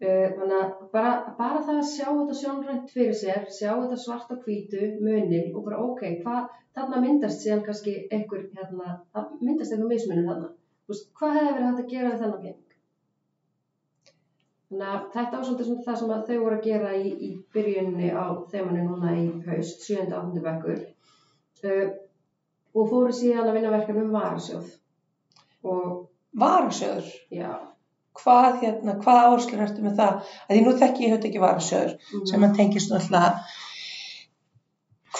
Uh, 0.01 0.31
þannig 0.33 0.55
að 0.57 0.69
bara, 0.95 1.11
bara 1.37 1.59
það 1.61 1.75
að 1.77 1.89
sjá 1.91 2.05
þetta 2.07 2.37
sjónrænt 2.39 2.93
fyrir 2.95 3.17
sér, 3.19 3.43
sjá 3.53 3.69
þetta 3.69 3.99
svart 4.01 4.31
og 4.33 4.47
hvítu, 4.47 4.87
munin 4.97 5.51
og 5.53 5.67
bara 5.67 5.81
ok, 5.83 6.01
hvað, 6.23 6.47
þarna 6.73 7.01
myndast 7.03 7.43
síðan 7.43 7.61
kannski 7.67 7.93
einhver, 8.09 8.47
hérna, 8.57 8.95
myndast 9.43 9.75
einhver 9.75 9.91
mismunum 9.91 10.31
þarna. 10.31 10.49
Þú 10.87 10.95
veist, 10.95 11.07
hvað 11.19 11.37
hefði 11.37 11.53
verið 11.53 11.67
hægt 11.67 11.83
að 11.83 11.93
gera 11.93 12.09
við 12.09 12.23
þennan 12.23 12.43
pening? 12.47 12.77
Þannig 14.71 14.87
að 14.89 15.07
þetta 15.13 15.37
var 15.37 15.47
svolítið 15.47 15.85
það 15.85 15.99
sem 16.01 16.13
þau 16.31 16.37
voru 16.41 16.57
að 16.57 16.67
gera 16.71 16.93
í, 16.97 17.11
í 17.11 17.31
byrjunni 17.53 18.13
á 18.15 18.25
þeimanu 18.53 18.85
núna 18.87 19.15
í 19.19 19.25
haust, 19.49 19.85
7. 19.85 20.07
og 20.07 20.31
8. 20.31 20.45
bekkur 20.47 20.79
uh, 20.81 21.97
og 22.71 22.93
fóru 22.95 23.13
síðan 23.13 23.51
að 23.51 23.59
vinna 23.59 23.75
verkefnum 23.75 24.15
varasjóð 24.15 24.71
og 25.67 26.07
Varasjóður, 26.31 27.07
já, 27.35 27.49
hvað, 28.19 28.61
hérna, 28.61 28.95
hvað 29.01 29.25
áherslur 29.25 29.65
ertu 29.65 29.83
með 29.85 29.99
það? 29.99 30.31
Að 30.47 30.55
því 30.55 30.61
nú 30.65 30.77
þekki 30.81 31.05
ég 31.05 31.13
höfð 31.15 31.27
ekki 31.29 31.43
varasjóður 31.43 31.91
mhm, 31.97 32.23
sem 32.31 32.47
að 32.47 32.57
tengist 32.59 32.93
náttúrulega 32.93 33.29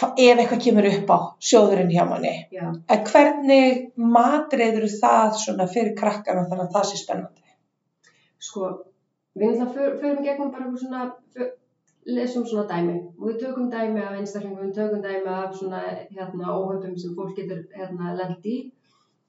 ef 0.01 0.39
eitthvað 0.39 0.61
kemur 0.65 0.87
upp 0.89 1.09
á 1.11 1.17
sjóðurinn 1.49 1.91
hjá 1.91 2.03
manni. 2.09 2.35
já. 2.51 2.67
En 2.71 3.01
hvernig 3.07 3.81
matreiður 3.95 4.87
það 4.93 5.35
svona 5.43 5.67
fyrir 5.71 5.97
krakkana 5.97 6.47
þannig 6.49 6.67
að 6.67 6.77
það 6.77 6.87
sé 6.89 7.01
spennandi? 7.01 7.57
Sko, 8.41 8.69
við 9.37 9.59
náttúrulega 9.59 9.73
för, 9.75 9.97
förum 10.01 10.23
gegnum 10.25 10.53
bara 10.53 10.69
eitthvað 10.69 10.85
svona, 10.85 11.51
lesum 12.17 12.47
svona 12.47 12.65
dæmi 12.71 12.95
og 13.19 13.27
við 13.27 13.39
tökum 13.43 13.69
dæmi 13.69 14.01
af 14.01 14.17
einstaklingum, 14.17 14.69
við 14.69 14.77
tökum 14.79 15.03
dæmi 15.03 15.33
af 15.35 15.55
svona 15.59 15.83
hérna 16.09 16.55
óhöfum 16.55 16.97
sem 16.97 17.13
fólk 17.17 17.35
getur 17.37 17.61
hérna 17.75 18.15
lent 18.17 18.47
í 18.47 18.57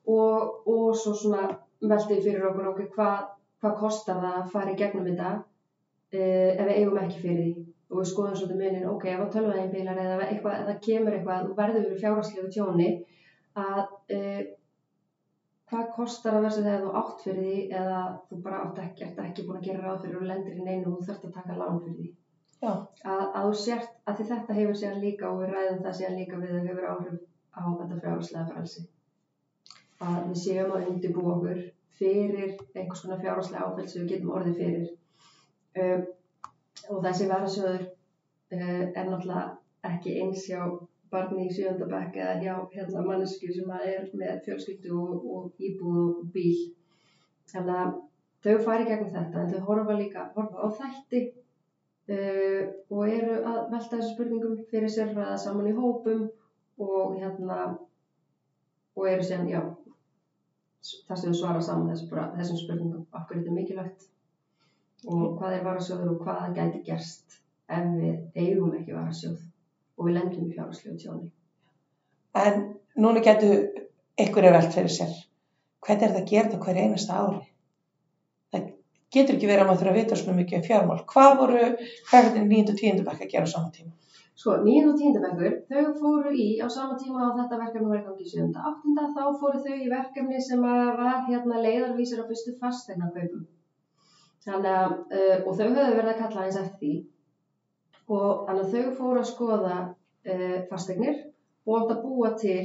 og, 0.09 0.62
og 0.66 0.97
svo 0.97 1.12
svona 1.14 1.50
veltið 1.83 2.25
fyrir 2.25 2.49
okkur 2.49 2.71
okkur 2.73 2.88
hvað 2.97 3.19
hva 3.62 3.75
kostar 3.78 4.23
það 4.23 4.38
að 4.38 4.50
fara 4.54 4.73
í 4.73 4.78
gegnum 4.81 5.07
þetta 5.11 5.31
uh, 5.38 6.50
ef 6.57 6.64
við 6.66 6.75
eigum 6.78 7.02
ekki 7.02 7.23
fyrir 7.26 7.45
því 7.45 7.69
og 7.92 8.00
við 8.00 8.09
skoðum 8.09 8.37
svolítið 8.40 8.62
munin, 8.62 8.88
ok, 8.88 9.04
ef 9.12 9.21
að 9.21 9.33
tölvaðin 9.35 9.73
bílar 9.73 9.99
eða 10.00 10.26
eitthvað, 10.26 10.62
það 10.69 10.78
kemur 10.87 11.16
eitthvað, 11.16 11.42
þú 11.47 11.57
verður 11.59 11.87
fyrir 11.87 12.02
fjárhagslegu 12.02 12.52
tjóni 12.54 12.88
að 13.62 13.83
uh, 14.16 14.42
hvað 15.73 15.92
kostar 15.97 16.37
að 16.37 16.47
verða 16.47 16.64
þegar 16.66 16.83
þú 16.85 16.95
átt 17.00 17.23
fyrir 17.26 17.45
því 17.45 17.61
eða 17.81 18.00
þú 18.28 18.38
bara 18.47 18.62
átt 18.64 18.81
ekki, 18.83 19.04
ert 19.07 19.21
ekki 19.25 19.45
búin 19.47 19.61
að 19.61 19.69
gera 19.69 19.85
ráð 19.85 20.02
fyrir 20.04 20.19
og 20.19 20.26
lendir 20.28 20.59
í 20.59 20.64
neinu 20.66 20.90
og 20.90 20.99
þú 20.99 21.07
þarft 21.09 21.28
að 21.28 21.37
taka 21.38 21.59
lán 21.61 21.78
fyrir 21.85 21.99
því. 22.00 22.11
Að, 22.62 22.83
að 23.11 23.47
þú 23.47 23.54
sért, 23.59 23.95
að 24.07 24.19
því 24.19 24.26
þetta 24.33 24.57
hefur 24.59 24.81
síðan 24.81 25.00
líka 25.02 25.31
og 25.31 25.40
við 25.40 25.54
ræðum 25.54 25.81
það 25.87 25.97
síðan 26.00 26.19
líka 26.21 26.40
við 26.42 26.52
að 26.59 26.69
hefur 26.71 26.88
áhrif 26.90 27.16
á 27.52 27.62
þetta 27.78 28.00
fjárhagslega 28.02 28.45
frelsi. 28.50 28.85
Að 30.02 30.19
við 30.28 30.38
séum 30.42 30.76
að 30.76 30.87
undirbúa 30.92 31.33
okkur 31.37 31.64
fyrir 31.99 32.54
einhvers 32.75 33.02
konar 33.04 33.20
fjárhagslega 33.22 33.66
áfæll 33.66 33.88
sem 33.90 34.04
við 34.04 34.14
getum 34.14 34.32
orðið 34.37 34.61
fyrir. 34.61 34.87
Um, 35.82 36.06
og 36.92 37.02
þessi 37.06 37.28
varasjóður 37.30 37.84
uh, 37.84 38.84
er 38.87 39.11
náttúrulega 39.11 39.44
ekki 39.88 40.16
eins 40.22 40.46
hjá 40.49 40.62
barni 41.12 41.46
í 41.49 41.52
sjöndabæk 41.52 42.16
eða 42.16 42.38
hjá 42.40 42.54
hérna, 42.72 43.04
mannesku 43.04 43.52
sem 43.52 43.70
að 43.76 43.87
er 43.90 44.08
með 44.16 44.40
fjölskyldu 44.46 44.96
og, 44.96 45.26
og 45.37 45.68
íbúð 45.68 46.00
og 46.06 46.32
bíl. 46.34 46.72
Þannig 47.52 47.78
að 47.82 47.94
þau 48.42 48.66
fari 48.66 48.88
gegnum 48.88 49.14
þetta 49.14 49.42
en 49.42 49.52
þau 49.52 49.68
horfa 49.68 49.99
líka 49.99 50.26
horfa 50.37 50.64
á 50.64 50.68
þætti 50.80 51.22
uh, 52.16 52.62
og 52.90 53.02
eru 53.06 53.38
að 53.42 53.61
velta 53.75 53.99
þessu 53.99 54.14
spurningum 54.14 54.58
fyrir 54.72 54.92
sér 54.92 55.14
ræða 55.16 55.38
saman 55.44 55.70
í 55.70 55.76
hópum 55.76 56.26
og 56.82 57.16
hérna 57.20 57.58
og 58.96 59.08
eru 59.08 59.25
síðan, 59.25 59.49
já 59.49 59.61
þar 61.08 61.18
sem 61.20 61.30
þau 61.30 61.38
svara 61.40 61.62
saman 61.62 61.90
þessu, 61.92 62.08
bara, 62.10 62.30
þessum 62.38 62.58
spurningum 62.60 63.04
af 63.12 63.28
hverju 63.28 63.42
þetta 63.42 63.52
er 63.52 63.58
mikilvægt 63.58 64.08
og 65.12 65.38
hvað 65.38 65.56
er 65.56 65.64
varasjóður 65.66 66.12
og 66.12 66.24
hvað 66.24 66.40
það 66.42 66.56
gæti 66.58 66.82
gerst 66.88 67.38
ef 67.72 67.88
við 67.98 68.42
eigum 68.44 68.74
ekki 68.78 68.96
varasjóð 68.96 69.38
og 69.96 70.08
við 70.08 70.16
lendum 70.18 70.48
í 70.48 70.54
fjárhagslegu 70.56 70.98
tjóni. 71.02 71.30
en 72.42 72.60
núna 72.96 73.22
getur 73.24 73.54
einhverju 74.18 74.52
velt 74.56 74.74
fyrir 74.74 74.92
sér. 74.92 75.14
Hvernig 75.82 76.04
er 76.06 76.14
það 76.14 76.22
að 76.22 76.30
gera 76.30 76.48
þetta 76.48 76.64
hverju 76.66 76.84
einasta 76.86 77.18
ári? 77.18 77.40
Getur 79.12 79.37
ekki 79.37 79.49
verið 79.50 79.64
að 79.64 79.69
maður 79.69 79.81
þurfa 79.83 79.92
að 79.92 79.99
vita 80.00 80.19
svona 80.19 80.37
mikið 80.38 80.59
um 80.59 80.64
fjármál. 80.69 81.00
Hvað 81.12 81.33
voru 81.40 81.64
krakkarnir 82.11 82.47
9. 82.49 82.73
og 82.73 82.78
10. 82.81 83.02
bekk 83.09 83.25
að 83.26 83.33
gera 83.35 83.49
á 83.49 83.52
sama 83.52 83.73
tíma? 83.75 83.92
Sko, 84.42 84.54
9. 84.64 84.85
og 84.88 85.00
10. 85.00 85.19
bekkur, 85.23 85.57
þau 85.69 85.90
fóru 86.00 86.31
í 86.33 86.47
á 86.64 86.66
sama 86.73 86.97
tíma 86.99 87.26
og 87.28 87.35
þetta 87.37 87.59
verkefni 87.61 87.90
var 87.90 88.04
gangi 88.07 88.28
7. 88.31 88.47
og 88.49 88.71
8. 88.73 89.09
þá 89.16 89.25
fóru 89.42 89.61
þau 89.66 89.75
í 89.76 89.90
verkefni 89.92 90.40
sem 90.40 90.64
var 90.64 91.02
hérna 91.28 91.61
leiðarvísir 91.66 92.23
á 92.25 92.28
fyrstu 92.31 92.54
fastegnarkaupum. 92.62 93.45
Þannig 94.42 94.71
að, 94.73 94.95
uh, 95.19 95.37
og 95.45 95.59
þau 95.59 95.66
höfðu 95.66 95.99
verið 95.99 96.12
að 96.14 96.23
kalla 96.23 96.47
eins 96.47 96.59
eftir 96.59 96.81
því 96.81 96.95
og 98.12 98.47
þannig 98.49 98.64
að 98.64 98.73
þau 98.73 98.97
fóru 98.99 99.21
að 99.21 99.28
skoða 99.28 99.76
uh, 99.85 100.57
fastegnir 100.73 101.21
og 101.69 101.76
átt 101.78 101.92
að 101.95 102.02
búa 102.09 102.33
til 102.40 102.62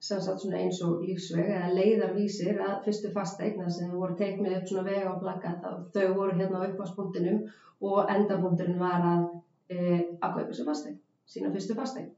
sem 0.00 0.20
sagt 0.24 0.40
svona 0.40 0.62
eins 0.62 0.78
og 0.86 1.02
lífsveg 1.04 1.50
eða 1.52 1.74
leiðarvísir 1.76 2.60
að 2.64 2.78
fyrstu 2.86 3.10
fastegna 3.12 3.68
sem 3.72 3.90
voru 3.92 4.16
teiknuð 4.16 4.56
upp 4.56 4.70
svona 4.70 4.86
vega 4.86 5.12
og 5.12 5.20
plakka 5.20 5.54
þau 5.92 6.14
voru 6.16 6.38
hérna 6.38 6.62
á 6.64 6.68
uppáspunktinum 6.70 7.42
og 7.90 8.12
endapunkturinn 8.14 8.80
var 8.80 9.04
að, 9.12 9.28
uh, 9.76 10.00
að 10.24 10.36
kaupa 10.38 10.56
sér 10.56 10.68
fastegn 10.70 11.00
sína 11.30 11.50
fyrstu 11.54 11.76
fasteign. 11.78 12.10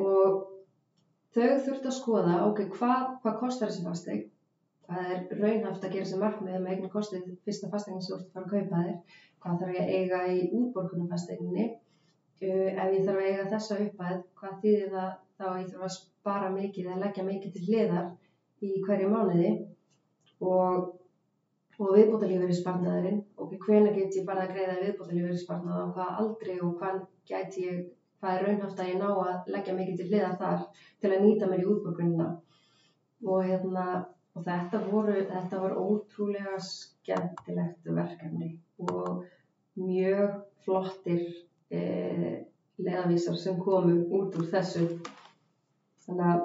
Og 0.00 0.44
þau 1.34 1.48
þurftu 1.66 1.90
að 1.90 1.96
skoða, 1.98 2.36
ok, 2.48 2.64
hvað 2.76 3.10
hva 3.24 3.34
kostar 3.40 3.70
þessi 3.70 3.84
fasteign? 3.86 4.28
Hvað 4.86 5.10
er 5.14 5.20
raunhaft 5.38 5.84
að 5.86 5.94
gera 5.96 6.08
sem 6.08 6.20
markmið 6.20 6.58
með 6.58 6.72
eignu 6.74 6.90
kostið 6.92 7.28
fyrsta 7.46 7.70
fasteign 7.72 8.02
sem 8.02 8.14
þú 8.14 8.18
ert 8.18 8.26
að 8.26 8.32
fara 8.36 8.46
að 8.46 8.52
kaupa 8.54 8.82
þér? 8.86 9.18
Hvað 9.42 9.60
þarf 9.62 9.76
ég 9.76 9.82
að 9.82 9.92
eiga 9.98 10.22
í 10.32 10.40
útborgunum 10.58 11.10
fasteigninni? 11.12 11.68
Uh, 12.42 12.70
ef 12.72 12.96
ég 12.96 13.04
þarf 13.06 13.20
að 13.20 13.28
eiga 13.28 13.50
þessa 13.52 13.78
uppæð, 13.86 14.24
hvað 14.40 14.56
þýðir 14.64 14.96
það 14.96 15.12
þá 15.42 15.48
ég 15.60 15.70
þarf 15.72 15.86
að 15.88 15.94
spara 15.98 16.50
mikið 16.54 16.88
eða 16.88 17.04
leggja 17.04 17.28
mikið 17.28 17.54
til 17.56 17.64
hliðar 17.68 18.10
í 18.62 18.74
hverju 18.86 19.12
mánuði? 19.12 19.54
Og, 20.42 20.92
og 21.78 21.90
viðbótalífur 21.96 22.50
í 22.50 22.58
sparnaðurinn, 22.58 23.24
ok, 23.38 23.58
hvena 23.66 23.92
get 23.94 24.16
ég 24.18 24.26
bara 24.26 24.46
að 24.46 24.54
greiða 24.56 24.78
viðbótalífur 24.80 25.34
í 25.34 25.42
sparnað 25.42 25.82
og 25.82 25.92
hvað 25.98 26.22
aldrei 26.22 26.54
og 26.60 26.78
hvað 26.80 27.02
gæti 27.30 27.66
ég 27.66 27.82
hvað 28.22 28.36
er 28.36 28.44
raunhaft 28.46 28.80
að 28.80 28.88
ég 28.92 28.98
ná 29.00 29.08
að 29.18 29.48
leggja 29.50 29.72
mikið 29.74 29.96
til 29.98 30.04
hliðar 30.12 30.34
þar 30.38 30.60
til 31.02 31.10
að 31.10 31.22
nýta 31.24 31.46
mér 31.50 31.62
í 31.64 31.70
útbökunina 31.72 32.26
og, 33.26 33.38
hérna, 33.48 33.86
og 34.36 34.44
þetta, 34.46 34.82
voru, 34.92 35.16
þetta 35.26 35.62
var 35.64 35.74
ótrúlega 35.82 36.60
skemmtilegt 36.62 37.90
verkefni 37.98 38.52
og 38.86 39.24
mjög 39.82 40.36
flottir 40.62 41.24
eh, 41.74 42.44
leðavísar 42.78 43.40
sem 43.42 43.58
komu 43.58 43.98
út 44.20 44.38
úr 44.38 44.46
þessu 44.54 44.86
þannig 46.12 46.32
að 46.32 46.42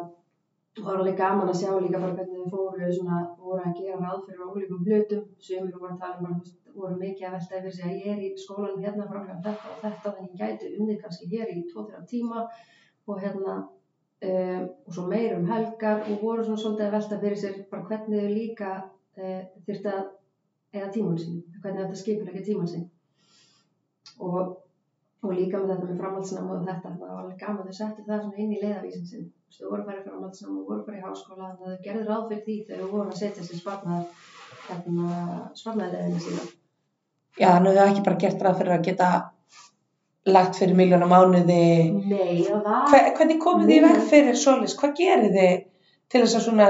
það 0.77 0.87
var 0.87 0.99
alveg 1.01 1.17
gaman 1.17 1.51
að 1.51 1.59
sjá 1.61 1.69
líka 1.75 2.01
bara 2.03 2.15
hvernig 2.17 2.41
þau 2.41 2.51
fóru 2.53 2.89
svona, 2.93 3.21
voru 3.41 3.61
að 3.63 3.79
gera 3.79 4.01
ráð 4.01 4.25
fyrir 4.27 4.43
ólíkum 4.47 4.83
hlutum. 4.87 5.23
Sem 5.47 5.71
voru 5.71 5.93
að 5.93 6.01
tala 6.03 6.17
um 6.17 6.27
bara, 6.27 6.57
voru 6.75 6.99
mikið 7.01 7.29
að 7.29 7.37
velta 7.37 7.61
yfir 7.61 7.77
sig 7.77 7.87
að 7.87 7.95
ég 8.03 8.11
er 8.13 8.25
í 8.25 8.33
skólanum 8.43 8.83
hérna 8.85 9.07
frá 9.07 9.23
hérna 9.23 9.39
þetta 9.47 9.71
og 9.71 9.79
þetta 9.85 10.13
þannig 10.17 10.43
gæti 10.43 10.73
unnið 10.75 11.01
kannski 11.01 11.31
hér 11.31 11.53
í 11.53 11.63
2-3 11.71 12.03
tíma. 12.11 12.45
Og 13.07 13.23
hérna 13.23 13.55
um, 13.57 14.69
og 14.85 14.93
svo 14.93 15.07
meir 15.07 15.37
um 15.37 15.49
helgar 15.49 16.05
og 16.05 16.21
voru 16.21 16.45
svona 16.45 16.61
svolítið 16.61 16.87
að 16.87 16.95
velta 16.97 17.19
fyrir 17.23 17.41
sér 17.41 17.57
bara 17.71 17.89
hvernig 17.89 18.23
þau 18.23 18.37
líka 18.37 18.71
uh, 18.83 19.41
þurfti 19.65 19.93
að 19.93 20.05
eða 20.75 20.91
tíman 20.93 21.19
sín, 21.21 21.43
hvernig 21.61 21.83
þetta 21.83 21.99
skipur 22.01 22.31
ekki 22.31 22.45
tíman 22.51 22.69
sín. 22.69 22.87
Og, 24.19 24.55
og 25.23 25.33
líka 25.33 25.61
með 25.61 25.71
þetta 25.73 25.87
með 25.87 26.01
framhaldsnám 26.01 26.51
og 26.53 26.67
þetta, 26.67 26.91
það 26.93 27.07
var 27.07 27.21
alveg 27.21 27.39
gaman 27.41 27.67
þau 27.67 27.77
settu 27.79 28.05
það 28.07 28.21
svona 28.23 28.41
inn 28.43 28.53
í 28.53 28.61
leiðavísin 28.61 29.07
sin 29.09 29.25
þau 29.57 29.71
voru 29.71 29.87
bara 29.87 30.01
í 30.01 30.05
framhaldsnám 30.05 30.59
og 30.59 30.69
voru 30.69 30.85
bara 30.85 30.99
í 30.99 31.05
háskóla 31.07 31.47
þannig 31.47 31.65
að 31.65 31.73
þau 31.73 31.87
gerðu 31.87 32.05
ráð 32.09 32.27
fyrir 32.27 32.43
því 32.45 32.57
þegar 32.67 32.83
þau 32.83 32.91
voru 32.93 33.15
að 33.15 33.21
setja 33.23 33.47
sér 33.47 33.61
sparnar 33.63 34.05
hérna, 34.67 35.23
sparnarleðina 35.57 36.23
sína 36.27 36.45
Já, 37.37 37.49
nú 37.61 37.69
hefur 37.69 37.91
ekki 37.91 38.05
bara 38.05 38.21
gert 38.21 38.45
ráð 38.45 38.61
fyrir 38.61 38.75
að 38.77 38.85
geta 38.87 39.09
lagt 40.27 40.57
fyrir 40.59 40.77
miljónum 40.77 41.11
mánuði. 41.11 41.65
Nei, 41.93 42.43
það 42.47 42.63
var 42.65 42.87
Hver, 42.91 43.09
hvernig 43.19 43.41
komið 43.43 43.69
þið 43.69 43.75
í 43.75 43.83
veg 43.85 43.99
fyrir 44.11 44.39
solis? 44.41 44.75
Hvað 44.79 44.95
gerir 44.97 45.35
þið 45.35 45.59
til 46.11 46.23
þess 46.23 46.39
að 46.39 46.45
svona 46.47 46.69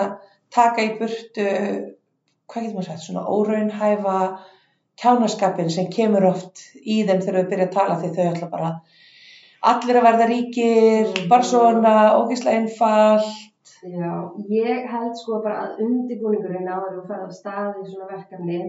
taka 0.53 0.83
í 0.83 0.91
burtu, 0.99 1.47
hvað 2.51 2.65
getur 2.65 2.77
maður 2.77 2.89
sagt, 2.89 3.05
svona 3.05 3.23
óraunhæfa 3.31 4.19
kjánaskapin 5.01 5.69
sem 5.73 5.89
kemur 5.93 6.25
oft 6.31 6.63
í 6.81 7.03
þeim 7.07 7.21
þegar 7.21 7.41
þau 7.41 7.51
byrja 7.51 7.67
að 7.67 7.75
tala 7.75 7.99
því 8.01 8.13
þau 8.15 8.23
ætla 8.29 8.49
bara 8.53 8.71
allir 9.71 9.99
að 9.99 10.07
verða 10.07 10.27
ríkir, 10.31 11.13
bara 11.29 11.45
svona 11.45 11.93
ógíslega 12.17 12.61
einfalt. 12.61 13.45
Já, 13.87 14.11
ég 14.49 14.89
held 14.89 15.13
sko 15.19 15.41
bara 15.43 15.61
að 15.63 15.83
undirbúningurinn 15.85 16.69
áður 16.69 17.01
og 17.01 17.09
fara 17.09 17.27
af 17.27 17.35
stað 17.35 17.81
í 17.83 17.87
svona 17.91 18.09
verkefni 18.09 18.59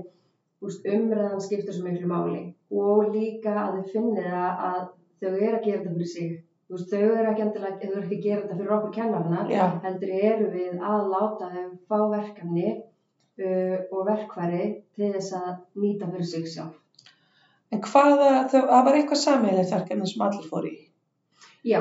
umræðan 0.61 1.41
skiptir 1.41 1.75
svo 1.75 1.87
miklu 1.87 2.09
máli 2.11 2.41
og 2.75 3.15
líka 3.15 3.55
að 3.63 3.79
þau 3.79 3.93
finnir 3.93 4.33
að 4.35 4.81
þau 5.23 5.31
eru 5.31 5.57
að 5.57 5.65
gera 5.65 5.79
þetta 5.79 5.95
fyrir 5.95 6.13
sig. 6.13 6.37
Úst, 6.69 6.91
þau 6.93 7.01
eru 7.01 7.31
ekki 7.31 7.45
endilega, 7.47 7.79
þau 7.81 7.93
eru 7.95 8.03
ekki 8.03 8.19
að 8.19 8.25
gera 8.27 8.41
þetta 8.43 8.59
fyrir 8.59 8.75
okkur 8.77 8.95
kennarna, 8.99 9.45
Já. 9.49 9.65
heldur 9.87 10.11
eru 10.19 10.49
við 10.53 10.83
að 10.91 11.07
láta 11.15 11.49
þau 11.55 11.69
fá 11.89 11.99
verkefni 12.13 12.75
uh, 13.43 13.77
og 13.93 14.07
verkfæri 14.09 14.65
til 14.97 15.11
þess 15.15 15.35
að 15.39 15.51
nýta 15.83 16.09
fyrir 16.11 16.29
sig 16.29 16.47
sjálf. 16.53 16.77
En 17.73 17.83
hvaða, 17.85 18.31
það 18.49 18.71
var 18.87 18.97
eitthvað 18.97 19.21
sammeilegt 19.23 19.75
verkefni 19.75 20.09
sem 20.09 20.25
allir 20.25 20.49
fór 20.49 20.69
í. 20.71 20.75
Já, 21.69 21.81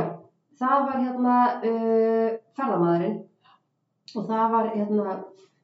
það 0.60 0.86
var 0.90 1.02
hérna 1.06 1.38
uh, 1.70 2.30
ferðamaðurinn 2.58 3.18
og 4.16 4.28
það 4.28 4.54
var 4.56 4.70
hérna, 4.74 5.16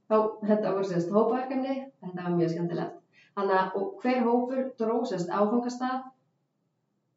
þá, 0.07 0.15
þetta 0.47 0.73
voru 0.77 0.89
sérst 0.89 1.13
hópaverkefni, 1.13 1.77
þetta 2.03 2.25
var 2.27 2.37
mjög 2.37 2.55
skemmtilegt. 2.55 2.97
Þannig 3.33 3.59
að 3.59 3.77
og 3.79 3.93
hver 4.03 4.25
hópur 4.27 4.65
dró 4.79 4.97
sérst 5.09 5.31
áfangastað 5.33 6.09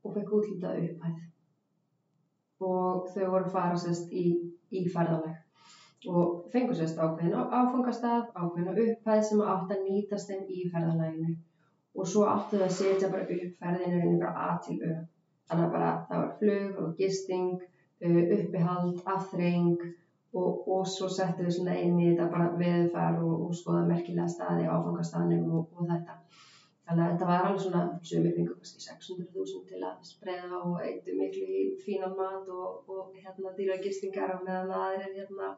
og 0.07 0.15
fekk 0.15 0.37
útlítað 0.41 0.85
upphæð. 0.87 1.25
Og 2.67 3.11
þau 3.13 3.25
voru 3.25 3.43
að 3.45 3.53
fara 3.53 3.81
sérst 3.81 4.15
í, 4.17 4.31
í 4.73 4.87
ferðalag 4.89 5.43
og 6.09 6.47
fengur 6.53 6.77
sérst 6.79 6.99
ákveðin 7.03 7.37
á- 7.37 7.53
áfangastað, 7.61 8.31
ákveðin 8.41 8.81
upphæð 8.85 9.23
sem 9.29 9.43
átt 9.55 9.75
að 9.75 9.85
nýtast 9.89 10.31
þeim 10.31 10.45
í 10.49 10.65
ferðalaginu. 10.73 11.37
Og 11.97 12.09
svo 12.13 12.25
áttu 12.29 12.59
þau 12.61 12.67
að 12.67 12.75
setja 12.79 13.13
bara 13.13 13.29
upp 13.37 13.61
ferðinu 13.63 14.01
inn 14.05 14.19
frá 14.21 14.31
A 14.47 14.49
til 14.65 14.79
Ö. 14.83 14.97
Þannig 15.49 15.67
að 15.67 15.75
bara 15.77 15.91
það 16.09 16.23
var 16.23 16.35
flug 16.41 16.81
og 16.83 16.97
gisting, 17.01 17.53
uh, 18.03 18.23
uppihald, 18.39 19.01
afþreying 19.15 19.79
og, 20.35 20.69
og 20.69 20.87
svo 20.91 21.09
settum 21.09 21.47
við 21.47 21.57
svona 21.57 21.77
inn 21.81 22.01
í 22.01 22.09
þetta 22.11 22.31
bara 22.33 22.51
veðurfar 22.61 23.21
og, 23.23 23.47
og 23.47 23.55
skoða 23.55 23.87
merkilega 23.91 24.29
staði 24.29 24.67
á 24.67 24.75
áfangastaðnum 24.77 25.53
og, 25.59 25.69
og 25.79 25.89
þetta. 25.93 26.19
Þannig 26.87 27.03
að 27.05 27.13
þetta 27.13 27.29
var 27.31 27.45
alveg 27.45 27.63
svona 27.63 27.85
sumir 28.09 28.35
fengu 28.37 28.57
kannski 28.59 28.83
600.000 28.85 29.63
til 29.71 29.81
að 29.83 30.03
spreða 30.07 30.61
og 30.61 30.83
eittu 30.87 31.15
miklu 31.19 31.47
í 31.47 31.63
fínan 31.83 32.15
mat 32.19 32.51
og, 32.53 33.15
hérna 33.17 33.55
dýra 33.57 33.79
gistingar 33.83 34.37
og 34.37 34.45
meðan 34.47 34.75
aðrir 34.77 35.17
hérna 35.17 35.57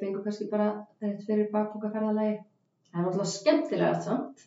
fengu 0.00 0.22
kannski 0.24 0.48
bara 0.50 0.68
þetta 1.00 1.26
fyrir 1.26 1.50
bakbúkaferðalagi. 1.52 2.38
Það 2.88 3.00
er 3.00 3.04
náttúrulega 3.06 3.32
skemmtilega 3.32 4.00
samt. 4.04 4.44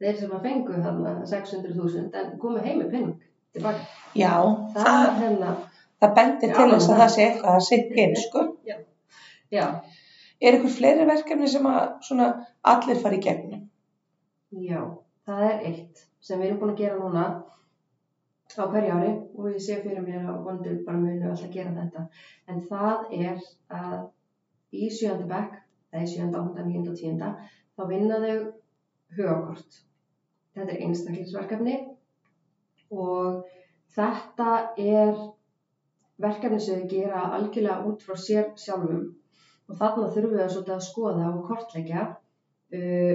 Þeir 0.00 0.18
sem 0.20 0.32
að 0.36 0.42
fengu 0.48 0.72
þarna 0.84 1.12
600.000 1.30 2.10
en 2.20 2.32
komu 2.42 2.58
heim 2.64 2.82
með 2.82 2.90
penning 2.90 3.20
tilbaka. 3.56 3.86
Já, 4.18 4.32
Það 4.74 4.84
það, 4.88 5.12
hérna, 5.22 5.52
það 6.02 6.14
bendir 6.18 6.50
Já, 6.50 6.56
til 6.58 6.66
þess 6.74 6.88
að 6.90 7.00
það- 7.00 7.14
sé 7.14 7.22
eitthvað 7.26 7.54
að 7.56 7.66
sigga 7.68 8.02
inn, 8.02 8.16
sko. 8.16 8.42
já, 9.52 9.66
Er 10.42 10.52
ykkur 10.58 10.68
fleiri 10.68 11.06
verkefni 11.08 11.48
sem 11.48 11.64
að 11.64 12.02
svona 12.04 12.24
allir 12.62 12.98
fara 13.00 13.16
í 13.16 13.22
gegnum? 13.24 13.62
já, 14.52 14.82
það 15.26 15.44
er 15.50 15.60
eitt 15.70 16.02
sem 16.20 16.38
við 16.40 16.46
erum 16.50 16.58
búin 16.60 16.72
að 16.74 16.76
gera 16.82 16.98
núna 16.98 17.22
á 18.58 18.64
hverju 18.68 18.92
ári 18.92 19.12
og 19.38 19.46
ég 19.48 19.60
sé 19.60 19.78
fyrir 19.82 20.02
mér 20.04 20.28
að 20.28 20.42
vondur 20.44 20.84
bara 20.84 20.98
munu 20.98 21.30
alltaf 21.30 21.50
gera 21.54 21.70
þetta. 21.70 22.08
En 22.48 22.60
það 22.60 23.06
er 23.12 23.40
að 23.70 24.10
í 24.74 24.88
sjönda 24.90 25.26
bekk, 25.30 25.58
eða 25.92 26.06
í 26.06 26.12
sjönda, 26.12 26.40
áttunda, 26.40 26.64
nýjunda 26.66 26.92
og 26.92 26.98
tíunda, 27.00 27.30
þá 27.76 27.82
vinna 27.90 28.20
þau 28.24 28.38
hugakort. 29.16 29.80
Þetta 30.56 30.72
er 30.72 30.82
einstaklingsverkefni 30.86 31.76
og 32.90 33.44
þetta 33.96 34.50
er 34.80 35.16
verkefni 36.22 36.60
sem 36.60 36.82
þau 36.82 36.90
gera 36.92 37.24
algjörlega 37.36 37.90
út 37.90 38.04
frá 38.06 38.16
sér 38.20 38.52
sjálfum 38.60 39.02
og 39.66 39.78
þarna 39.80 40.12
þurfum 40.14 40.36
við 40.36 40.52
svolítið 40.54 40.76
að 40.76 40.86
skoða 40.86 41.26
og 41.32 41.42
kortleggja 41.48 42.04
uh, 42.06 43.14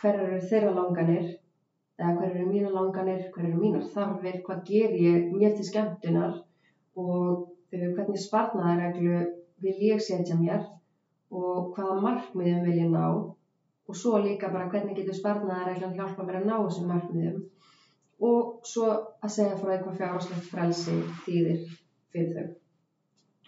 hver 0.00 0.20
eru 0.24 0.40
þeirra 0.50 0.72
langanir 0.76 1.28
eða 2.00 2.14
hver 2.16 2.30
eru 2.30 2.46
mínar 2.48 2.74
langanir, 2.74 3.26
hver 3.34 3.46
eru 3.50 3.60
mínar 3.60 3.84
þarfir, 3.92 4.40
hvað 4.46 4.62
ger 4.70 4.94
ég 4.96 5.32
mér 5.34 5.54
til 5.56 5.66
skemmtunar 5.68 6.38
og 6.96 7.46
uh, 7.46 7.88
hvernig 7.94 8.22
sparnaðareglu 8.24 9.24
vil 9.60 9.76
ég 9.90 10.02
setja 10.02 10.38
mér 10.40 10.64
og 11.30 11.70
hvaða 11.76 12.00
markmiðum 12.04 12.66
vil 12.66 12.78
ég 12.80 12.90
ná 12.90 13.04
og 13.90 13.96
svo 13.98 14.18
líka 14.22 14.50
bara 14.52 14.68
hvernig 14.70 14.96
getur 14.98 15.16
sparnaðareglan 15.18 15.94
hjálpa 15.96 16.26
mér 16.26 16.40
að 16.40 16.48
ná 16.50 16.56
þessum 16.64 16.90
markmiðum 16.90 17.40
og 18.30 18.66
svo 18.68 18.88
að 19.24 19.32
segja 19.36 19.56
frá 19.58 19.72
eitthvað 19.74 19.96
fjárháslegt 20.00 20.50
frelsi 20.50 20.96
þýðir 21.24 21.62
fyrir 22.12 22.34
þau. 22.34 22.50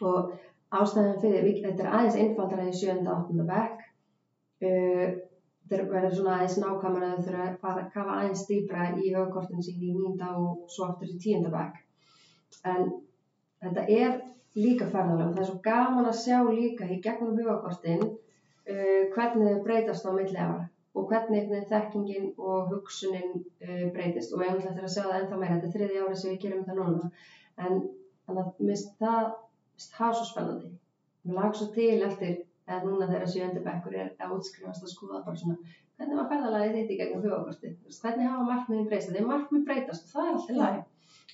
Og 0.09 0.31
ástæðan 0.73 1.21
fyrir, 1.21 1.45
við- 1.45 1.61
þetta 1.67 1.85
er 1.85 1.91
aðeins 1.99 2.17
einfaldara 2.23 2.65
í 2.71 2.73
7. 2.79 3.07
og 3.07 3.29
8. 3.31 3.45
bekk. 3.51 3.85
Uh, 4.63 5.19
þetta 5.69 5.89
verður 5.93 6.17
svona 6.17 6.37
aðeins 6.39 6.57
nákvæmara 6.63 7.11
að 7.13 7.19
þau 7.19 7.25
þurfa 7.27 7.45
að 7.51 7.61
fara 7.61 7.83
að 7.85 7.93
kafa 7.93 8.17
aðeins 8.19 8.47
dýbra 8.49 8.89
í 8.97 9.13
höfukortinu 9.15 9.63
sín 9.67 9.83
í 9.83 9.93
9. 9.93 10.31
og 10.41 10.65
svo 10.73 10.89
aftur 10.89 11.13
í 11.13 11.19
10. 11.21 11.51
bekk. 11.53 11.81
En 12.73 12.91
þetta 13.63 13.87
er 13.89 14.19
líka 14.59 14.89
ferðalega 14.91 15.31
og 15.31 15.35
það 15.37 15.43
er 15.45 15.49
svo 15.51 15.59
gaman 15.65 16.11
að 16.11 16.21
sjá 16.21 16.39
líka 16.51 16.89
í 16.91 17.01
gegnum 17.05 17.39
hugakortin 17.39 18.05
uh, 18.05 19.03
hvernig 19.15 19.49
þau 19.49 19.65
breytast 19.67 20.09
á 20.09 20.11
milli 20.13 20.39
ára 20.39 20.69
og 20.93 21.09
hvernig 21.09 21.53
þekkingin 21.71 22.33
og 22.37 22.69
hugsunin 22.75 23.39
uh, 23.41 23.87
breytist. 23.95 24.35
Og 24.35 24.45
ég 24.45 24.59
ætla 24.59 24.75
að 24.77 24.93
sjá 24.93 25.07
það 25.07 25.19
ennþá 25.21 25.41
meira, 25.41 25.57
þetta 25.57 25.71
er 25.71 25.77
þriði 25.79 26.03
ári 26.05 26.21
sem 26.21 26.35
við 26.35 26.43
gerum 26.45 26.67
þetta 26.67 26.79
núna. 26.79 27.13
En 27.57 27.79
þannig 28.27 28.75
að 28.75 28.87
það 29.01 29.31
það 29.97 30.17
svo 30.19 30.27
spennandi. 30.29 30.73
Mér 31.23 31.39
lag 31.39 31.57
svo 31.57 31.69
til 31.73 32.03
eftir 32.05 32.35
að 32.71 32.85
núna 32.87 33.09
þegar 33.11 33.31
sjöndi 33.31 33.63
bekkur 33.65 33.97
er 33.99 34.11
að 34.23 34.35
útskrifast 34.37 34.85
að 34.85 34.93
skoða 34.93 35.23
bara 35.27 35.41
svona 35.41 35.57
hvernig 35.99 36.19
var 36.19 36.29
ferðalagið 36.31 36.77
þitt 36.79 36.93
í 36.93 36.99
gegnum 37.01 37.25
hugakorti 37.25 37.73
hvernig 38.03 38.29
hafa 38.29 38.47
markmiðin 38.49 38.89
breyst, 38.91 39.11
þegar 39.11 39.29
markmið 39.31 39.65
breytast 39.69 40.13
það 40.13 40.29
er 40.29 40.37
alltaf 40.37 40.59
læg 40.61 40.79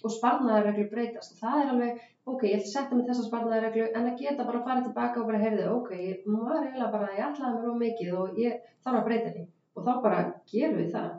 og 0.03 0.15
sparnaðarreglu 0.15 0.89
breytast. 0.93 1.35
Og 1.35 1.43
það 1.43 1.61
er 1.63 1.73
alveg 1.75 2.03
ok, 2.29 2.43
ég 2.45 2.59
ætla 2.59 2.67
að 2.67 2.73
setja 2.73 2.97
mig 2.99 3.07
þessa 3.09 3.27
sparnaðarreglu 3.29 3.87
en 3.89 4.11
að 4.11 4.19
geta 4.23 4.47
bara 4.49 4.61
að 4.61 4.67
fara 4.69 4.85
tilbaka 4.85 5.23
og 5.23 5.31
bara 5.31 5.43
heyrðu, 5.43 5.69
ok, 5.79 5.91
ég 5.99 6.27
var 6.29 6.59
eiginlega 6.61 6.91
bara, 6.95 7.15
ég 7.17 7.25
ætlaði 7.29 7.55
mér 7.55 7.71
of 7.73 7.81
mikið 7.83 8.13
og 8.19 8.43
ég 8.43 8.61
þarf 8.85 9.01
að 9.01 9.09
breyta 9.09 9.33
því. 9.37 9.45
Og 9.79 9.87
þá 9.87 9.93
bara 10.05 10.21
gerum 10.53 10.79
við 10.81 10.93
það. 10.97 11.11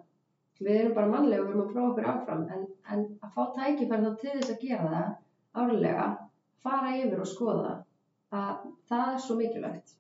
Við 0.59 0.79
erum 0.81 0.95
bara 0.97 1.11
mannlega 1.13 1.43
og 1.43 1.47
við 1.47 1.53
erum 1.53 1.65
að 1.65 1.73
prófa 1.73 1.89
okkur 1.93 2.09
áfram 2.13 2.41
en, 2.53 2.65
en 2.93 3.05
að 3.23 3.35
fá 3.35 3.43
tækifæri 3.55 4.05
þá 4.05 4.17
til 4.23 4.33
þess 4.33 4.53
að 4.53 4.65
gera 4.65 4.89
það 4.93 5.13
árlega, 5.63 6.07
fara 6.63 6.95
yfir 6.99 7.23
og 7.23 7.29
skoða 7.29 7.75
að 8.35 8.65
það 8.91 9.13
er 9.13 9.21
svo 9.23 9.37
mikilvægt. 9.39 9.95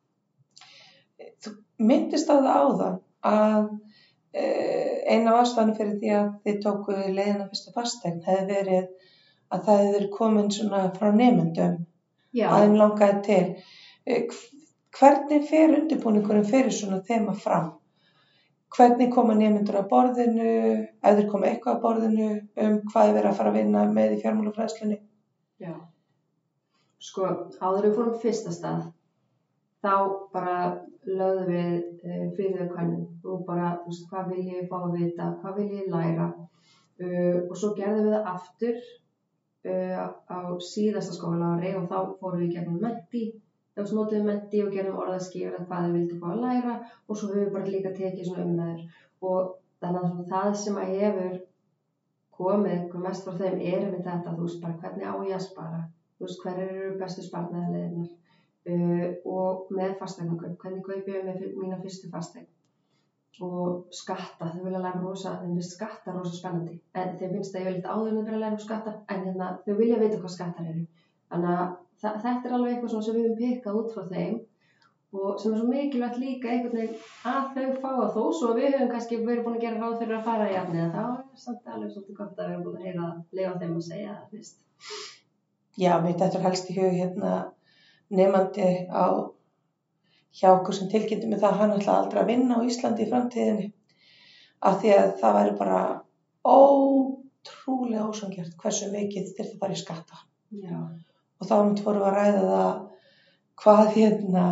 Þú 1.43 1.53
myndist 1.89 2.29
á 2.29 2.35
það 2.35 2.49
áðan 2.59 2.99
að 3.29 3.69
eh, 3.69 3.88
eina 4.33 5.31
af 5.33 5.41
ástæðanum 5.43 5.77
fyrir 5.77 5.95
því 5.99 6.09
að 6.19 6.27
þið 6.45 6.59
tóku 6.65 6.95
leiðina 6.95 7.47
fyrsta 7.49 7.73
fastegn 7.75 8.19
hefði 8.27 8.45
verið 8.53 8.87
að 9.49 9.63
það 9.65 9.87
verið 9.95 10.09
komin 10.13 10.51
svona 10.53 10.81
frá 10.93 11.09
nefndum 11.15 11.77
að 12.45 12.63
þeim 12.63 12.75
langaði 12.77 13.21
til. 13.25 13.43
Eh, 14.05 14.23
hv- 14.29 14.55
Hvernig 14.99 15.43
fer 15.47 15.69
undirbúningurinn 15.77 16.47
fyrir 16.49 16.73
svona 16.73 16.97
þema 17.05 17.35
fram? 17.37 17.67
Hvernig 18.75 19.11
koma 19.13 19.35
nefndur 19.37 19.77
að 19.79 19.87
borðinu, 19.91 20.47
þeir 21.05 21.29
koma 21.29 21.45
eitthvað 21.47 21.75
að 21.75 21.81
borðinu 21.83 22.29
um 22.57 22.79
hvað 22.89 23.07
er 23.09 23.13
verið 23.13 23.29
að 23.29 23.37
fara 23.37 23.49
að 23.53 23.57
vinna 23.59 23.83
með 23.93 24.15
í 24.15 24.21
fjármálafræðslunni? 24.23 24.97
Já. 25.61 25.73
Sko, 26.99 27.29
áður 27.61 27.85
við 27.87 27.95
fórum 27.99 28.17
fyrsta 28.21 28.51
stað, 28.51 28.81
þá 29.83 29.93
bara 30.33 30.55
lögðum 31.07 31.49
við 31.49 31.75
uh, 32.05 32.23
fyrir 32.37 32.61
þau 32.61 32.71
kannum 32.75 33.33
og 33.33 33.43
bara, 33.47 33.73
þú 33.83 33.91
veist, 33.91 34.07
hvað 34.11 34.31
vil 34.33 34.47
ég 34.53 34.71
fá 34.71 34.77
að 34.79 34.95
vita, 34.97 35.27
hvað 35.41 35.59
vil 35.59 35.67
ég 35.77 35.91
læra? 35.93 36.29
Uh, 36.99 37.37
og 37.45 37.53
svo 37.57 37.73
gerðum 37.77 38.09
við 38.09 38.15
það 38.17 38.31
aftur 38.33 38.81
uh, 39.71 40.01
á 40.27 40.39
síðasta 40.69 41.15
skóla 41.15 41.53
ári 41.55 41.75
og 41.79 41.87
þá 41.91 41.97
fórum 42.19 42.43
við 42.43 42.57
gegnum 42.57 42.81
menti, 42.83 43.23
þá 43.75 43.83
notum 43.85 44.17
við 44.17 44.27
menti 44.27 44.63
og 44.65 44.73
gerum 44.75 44.99
orðaskýr 45.05 45.55
að 45.55 45.69
hvað 45.69 45.85
þau 45.85 45.93
vildu 45.95 46.19
fá 46.19 46.27
að 46.33 46.43
læra 46.43 46.75
og 46.81 47.13
svo 47.13 47.31
höfum 47.31 47.45
við 47.45 47.53
bara 47.55 47.73
líka 47.75 47.95
tekið 47.95 48.27
svona 48.27 48.47
umræður. 48.49 48.97
Og 49.29 49.53
þannig 49.79 50.09
að 50.09 50.33
það 50.33 50.49
sem 50.63 50.81
að 50.81 50.93
hefur 50.99 51.37
komið 52.39 52.83
hvað 52.91 53.05
mest 53.07 53.25
frá 53.27 53.39
þeim 53.39 53.63
er 53.71 53.85
með 53.87 54.03
þetta, 54.03 54.35
þú 54.35 54.45
veist, 54.45 54.61
bara 54.63 54.79
hvernig 54.83 55.07
á 55.07 55.15
ég 55.27 55.37
að 55.37 55.45
spara? 55.47 55.81
Þú 56.19 56.27
veist, 56.27 56.41
hver 56.43 56.61
eru 56.65 56.95
bestu 56.99 57.23
sparnaðarleðinar 57.23 58.09
uh, 58.67 59.05
og 59.25 59.73
með 59.75 59.97
fastegnarkaup, 60.01 60.55
hvernig 60.61 60.85
kaup 60.85 61.11
ég 61.13 61.27
með 61.27 61.43
mína 61.57 61.79
fyrstu 61.83 62.11
fastegn 62.13 62.47
og 63.39 63.93
skatta, 63.95 64.49
þau 64.51 64.65
vilja 64.65 64.81
læra 64.83 64.99
rosa 64.99 65.37
þeim 65.39 65.53
finnst 65.55 65.77
skatta 65.77 66.11
rosa 66.11 66.33
spennandi. 66.35 66.73
En 66.91 67.13
þeim 67.19 67.37
finnst 67.37 67.53
það 67.53 67.61
yfirleitt 67.61 67.85
áður 67.87 68.09
en 68.09 68.17
þau 68.17 68.25
vilja 68.25 68.41
læra 68.41 68.57
um 68.57 68.63
skatta 68.65 68.95
en 69.07 69.21
hérna, 69.29 69.51
þau 69.63 69.77
vilja 69.77 69.99
vita 70.01 70.19
hvað 70.19 70.33
skattar 70.33 70.71
eru. 70.73 70.83
Þannig 71.29 71.61
að 71.61 71.69
þetta 72.03 72.49
er 72.49 72.55
alveg 72.57 72.73
eitthvað 72.73 73.05
sem 73.05 73.15
við 73.15 73.27
höfum 73.27 73.39
pikkað 73.39 73.79
út 73.79 73.93
frá 73.95 74.09
þeim 74.09 74.39
og 75.11 75.39
sem 75.41 75.53
er 75.53 75.57
svo 75.59 75.67
mikilvægt 75.67 76.17
líka 76.21 76.49
einhvern 76.53 76.75
veginn 76.77 76.97
að 77.31 77.47
þau 77.55 77.77
fá 77.83 77.89
að 77.91 78.11
þó 78.15 78.23
svo 78.39 78.49
við 78.57 78.75
höfum 78.75 78.91
kannski 78.91 79.21
verið 79.23 79.45
búin 79.45 79.55
að 79.57 79.63
gera 79.63 79.79
ráð 79.81 79.95
fyrir 80.01 80.17
að 80.19 80.27
fara 80.27 80.49
í 80.49 80.53
jafni 80.53 80.83
þá 80.93 80.99
er 81.05 81.23
samt 81.43 81.71
alveg 81.73 81.93
svolítið 81.93 82.19
gott 82.19 82.43
að 82.43 82.51
vera 82.51 82.65
búin 82.65 82.77
að 82.77 82.85
heyra 82.85 83.07
lefa 83.39 83.61
þeim 83.63 83.79
að 83.79 83.87
segja 83.87 84.17
það 84.19 84.51
Já, 85.79 85.93
mér 86.03 86.19
þetta 86.19 86.37
er 86.37 86.45
helst 86.45 86.69
í 86.69 86.77
hug 86.77 86.93
hérna 86.99 87.33
nefandi 88.09 88.69
á 88.89 89.05
hjá 90.39 90.49
okkur 90.53 90.75
sem 90.75 90.89
tilkynnti 90.91 91.29
mig 91.29 91.41
það 91.41 91.51
að 91.51 91.59
hann 91.61 91.75
ætla 91.77 91.97
aldrei 91.99 92.21
að 92.21 92.31
vinna 92.31 92.59
á 92.61 92.67
Íslandi 92.67 93.05
í 93.05 93.09
framtíðinni. 93.09 93.67
Af 94.69 94.81
því 94.81 94.93
að 94.95 95.11
það 95.21 95.37
væri 95.37 95.55
bara 95.59 95.81
ótrúlega 96.49 98.07
ósangjart 98.09 98.57
hversu 98.61 98.89
mikið 98.93 99.33
þyrfti 99.37 99.55
að 99.55 99.61
fara 99.63 99.77
í 99.77 99.81
skatta. 99.83 100.25
Já. 100.49 100.79
og 101.39 101.45
þá 101.47 101.83
fórum 101.83 102.01
við 102.01 102.07
að 102.09 102.15
ræða 102.15 102.45
það 102.49 102.77
hvað 103.59 103.89
hérna 103.95 104.45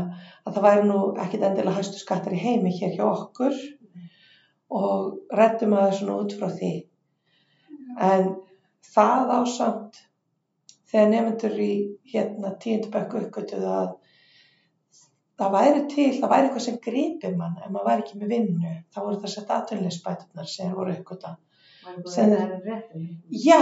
að 0.45 0.57
það 0.57 0.65
væri 0.67 0.87
nú 0.87 0.99
ekkit 1.23 1.45
endilega 1.47 1.79
hæstu 1.79 2.01
skattar 2.01 2.35
í 2.35 2.41
heimi 2.41 2.73
hér 2.77 2.93
hjá 2.95 3.05
okkur. 3.07 3.57
Og 4.77 5.37
rættum 5.39 5.73
að 5.73 5.85
það 5.85 5.97
svona 5.99 6.17
út 6.21 6.35
frá 6.37 6.47
því. 6.51 6.71
En 8.07 8.29
það 8.93 9.33
ásamt 9.37 10.01
þegar 10.91 11.09
nefnendur 11.11 11.57
í 11.63 11.71
hérna 12.13 12.53
tíundabökku 12.63 13.23
uppgötuðu 13.25 13.71
að 13.73 13.89
það 15.37 15.53
væri 15.57 15.81
til, 15.91 16.07
það 16.19 16.31
væri 16.33 16.47
eitthvað 16.47 16.65
sem 16.65 16.79
gripi 16.87 17.31
mann 17.35 17.57
ef 17.61 17.69
maður 17.73 17.89
væri 17.89 18.05
ekki 18.05 18.21
með 18.21 18.31
vinnu 18.33 18.73
þá 18.93 18.99
voru 19.01 19.19
það 19.23 19.33
sett 19.33 19.53
aðtunleysbætunar 19.57 20.49
sem 20.53 20.73
voru 20.77 20.95
uppgöta. 20.95 21.35
Já, 23.47 23.61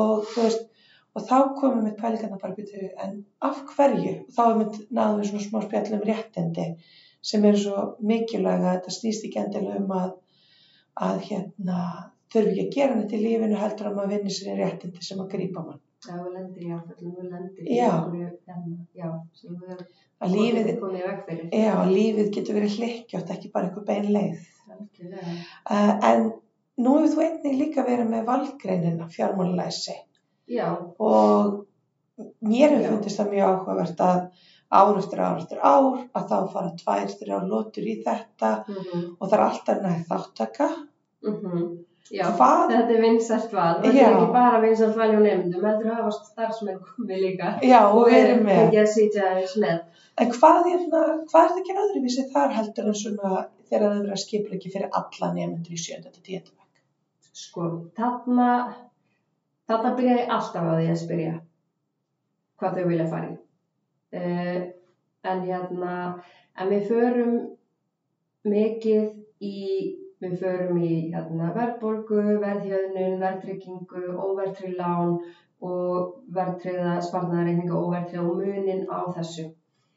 og 0.00 0.28
þú 0.32 0.44
veist, 0.44 0.68
og 1.16 1.24
þá 1.30 1.36
komum 1.58 1.88
við 1.88 1.96
pælingarna 2.00 2.38
bara 2.42 2.56
byrju, 2.56 2.90
en 3.04 3.16
af 3.48 3.64
hverju? 3.72 4.14
Þá 4.36 4.42
erum 4.44 4.62
við 4.62 4.78
náðum 4.98 5.18
við 5.22 5.30
svona 5.30 5.46
smá 5.46 5.64
spjall 5.64 5.96
um 5.98 6.06
réttindi 6.10 6.68
sem 7.26 7.48
eru 7.48 7.62
svo 7.62 7.86
mikilvæga 8.06 8.76
þetta 8.76 8.94
snýst 8.94 9.26
ekki 9.26 9.42
endilega 9.42 9.80
um 9.82 9.96
að, 9.96 10.12
að 11.08 11.20
hérna, 11.30 11.80
þurfi 12.32 12.52
ekki 12.52 12.66
að 12.66 12.76
gera 12.76 13.00
neitt 13.00 13.16
í 13.16 13.22
lífinu 13.24 13.60
heldur 13.60 13.90
að 13.90 13.98
maður 13.98 14.14
vinni 14.14 14.36
sér 14.36 14.60
réttindi 14.62 15.04
sem 15.08 15.24
að 15.24 15.32
grípa 15.34 15.64
mann. 15.66 15.82
Já, 16.08 16.16
við 16.22 16.32
lendir 16.38 16.64
í 16.66 16.72
áföllum, 16.76 17.12
við 17.18 17.28
lendir 17.34 17.70
Já. 17.76 17.90
einhverju, 17.90 18.30
hérna, 18.48 18.78
já, 18.96 19.10
sem 19.36 19.60
við 19.60 19.84
lífið, 20.32 20.72
komið 20.80 20.98
í 20.98 21.04
veg 21.06 21.22
fyrir. 21.28 21.46
já, 21.52 21.74
lífið 21.92 22.32
getur 22.38 22.58
verið 22.58 22.76
hlikkjótt, 22.80 23.32
ekki 23.36 23.52
bara 23.54 23.68
einhver 23.70 23.86
bein 23.90 24.10
leið. 24.16 24.50
Algjörlega. 24.66 25.36
Uh, 25.70 25.92
en 26.10 26.26
nú 26.82 26.96
hefur 26.98 27.14
þú 27.14 27.24
einnig 27.26 27.58
líka 27.60 27.86
verið 27.86 28.12
með 28.12 28.28
valgreinina 28.30 29.08
fjármálalæsi. 29.12 29.96
Já, 30.46 30.68
og 31.02 31.64
mér 32.40 32.76
hefur 32.76 32.92
fundist 32.94 33.20
það 33.20 33.32
mjög 33.34 33.48
áhugavert 33.52 34.04
að 34.06 34.20
ár 34.76 34.98
eftir 34.98 35.20
ár 35.22 35.40
eftir 35.40 35.60
ár 35.62 35.98
að 36.16 36.30
þá 36.30 36.38
fara 36.52 36.70
tvær, 36.80 37.10
þrjár 37.20 37.44
lotur 37.50 37.86
í 37.86 37.98
þetta 38.06 38.52
mhm, 38.66 39.04
og 39.18 39.28
það 39.28 39.36
er 39.38 39.44
alltaf 39.44 39.82
nægt 39.84 40.08
þáttaka. 40.10 40.68
mhm, 41.26 41.68
já. 42.12 42.24
Hvað? 42.38 42.62
Þetta 42.72 42.94
er 42.96 43.02
vinsælt 43.04 43.52
val. 43.56 43.74
Þetta 43.82 43.92
Já. 43.96 44.06
er 44.06 44.16
ekki 44.16 44.32
bara 44.36 44.60
vinsælt 44.62 44.96
val 45.00 45.10
hjá 45.12 45.20
nefndum, 45.24 45.66
heldur 45.68 45.92
hafa 45.94 46.12
starfsmenn 46.16 46.80
komið 46.84 47.22
líka. 47.24 47.52
Já, 47.66 47.80
og 47.88 48.10
verið 48.12 48.42
með. 48.46 48.62
Ekki 48.66 48.80
að 48.82 48.90
sitja 48.94 49.26
aðeins 49.30 49.56
með. 49.64 50.04
En 50.16 50.32
hvað 50.32 50.70
er, 50.72 50.84
hvað 50.92 51.10
er 51.42 51.50
það 51.52 51.60
ekki 51.62 51.78
öðruvísi 51.82 52.26
þar 52.32 52.54
heldur 52.56 52.90
en 52.90 52.98
svona 53.02 53.32
þegar 53.66 53.84
það 53.84 53.98
verið 53.98 54.14
að 54.14 54.22
skipla 54.22 54.56
ekki 54.56 54.72
fyrir 54.72 54.94
alla 55.00 55.32
nefndur 55.34 55.76
í 55.76 55.80
sjönda 55.82 56.12
til 56.14 56.38
bekk? 56.38 56.80
Sko, 57.36 57.66
þarna, 57.98 58.48
þarna 59.68 59.92
byrja 59.98 60.16
ég 60.22 60.32
alltaf 60.38 60.64
á 60.64 60.72
því 60.78 60.88
að 60.92 61.02
spyrja 61.02 61.34
hvað 62.56 62.78
þau 62.78 62.88
vilja 62.88 63.10
fara 63.10 63.28
í. 63.28 63.36
Uh, 64.16 64.60
en 65.26 65.42
hérna, 65.44 65.94
en 66.56 66.72
við 66.72 66.88
förum 66.88 67.34
mikið 68.46 69.44
í, 69.44 69.56
við 70.24 70.38
förum 70.40 70.78
í 70.80 70.92
hérna, 71.12 71.50
verðbólgu, 71.56 72.20
verðhjöðnun, 72.42 73.18
verðtryggingu, 73.20 74.02
óverðtryggð 74.16 74.78
lán 74.80 75.16
og 75.66 76.14
verðtryggða 76.36 76.94
sparnaðarreikninga 77.04 77.76
og 77.76 77.90
óverðtryggða 77.90 78.30
og 78.30 78.40
munin 78.40 78.86
á 78.88 79.00
þessu. 79.16 79.46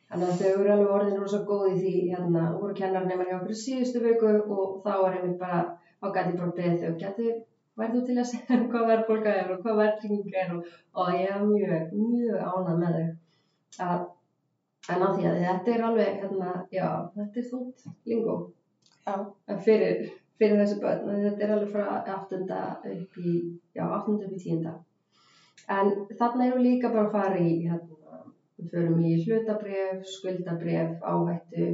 Þannig 0.09 0.31
að 0.33 0.41
þau 0.41 0.49
eru 0.49 0.73
alveg 0.73 0.91
orðin 0.97 1.21
rosa 1.21 1.39
góð 1.47 1.65
í 1.69 1.77
því, 1.77 1.93
hérna, 2.09 2.43
voru 2.57 2.75
kennarnir 2.75 3.23
hjá 3.29 3.37
okkur 3.37 3.59
síðustu 3.61 4.03
viku 4.03 4.33
og 4.57 4.79
þá 4.83 4.91
var 5.03 5.17
einmitt 5.19 5.39
bara 5.39 5.61
þá 6.01 6.11
gæti 6.15 6.37
bara 6.39 6.55
beðið 6.59 6.83
þau, 6.83 6.93
gæti, 7.03 7.33
þú 7.79 8.03
til 8.07 8.17
að 8.17 8.29
segja 8.33 8.61
hvað 8.73 8.87
verðbólga 8.93 9.39
er 9.43 9.51
og 9.55 9.65
hvað 9.65 9.81
verðtrygging 9.83 10.39
er 10.43 10.55
og, 10.57 10.71
og 10.99 11.11
ég 11.15 11.35
er 11.35 11.43
mjög, 11.47 11.91
mjög 11.95 12.47
ánað 12.49 12.83
með 12.83 12.99
þau. 12.99 13.09
Að, 13.87 14.07
en 14.89 15.03
á 15.05 15.07
því 15.13 15.27
að 15.29 15.43
þetta 15.45 15.75
er 15.75 15.89
alveg, 15.91 16.23
hérna, 16.23 16.55
já, 16.73 16.87
þetta 17.15 17.43
er 17.43 17.51
þúnt 17.53 17.91
lingó 18.09 18.39
Já, 18.39 18.58
fyrir, 19.65 20.09
fyrir 20.39 20.61
þessi 20.61 20.79
börn. 20.83 21.09
En 21.09 21.25
Þetta 21.27 21.45
er 21.45 21.53
alveg 21.55 21.73
frá 21.73 21.85
áttunda 22.15 22.61
upp 22.93 23.19
í, 23.21 23.35
já, 23.75 23.83
áttunda 23.85 24.27
upp 24.27 24.35
í 24.35 24.41
tíunda. 24.43 24.75
En 25.69 25.93
þarna 26.17 26.49
við 26.53 26.65
líka 26.65 26.91
bara 26.93 27.07
að 27.07 27.15
fara 27.17 27.43
í, 27.43 27.53
hérna, 27.67 28.23
við 28.59 28.73
förum 28.73 28.99
í 29.05 29.13
hlutabref, 29.23 30.03
skuldabref, 30.17 30.97
áhættu 31.03 31.69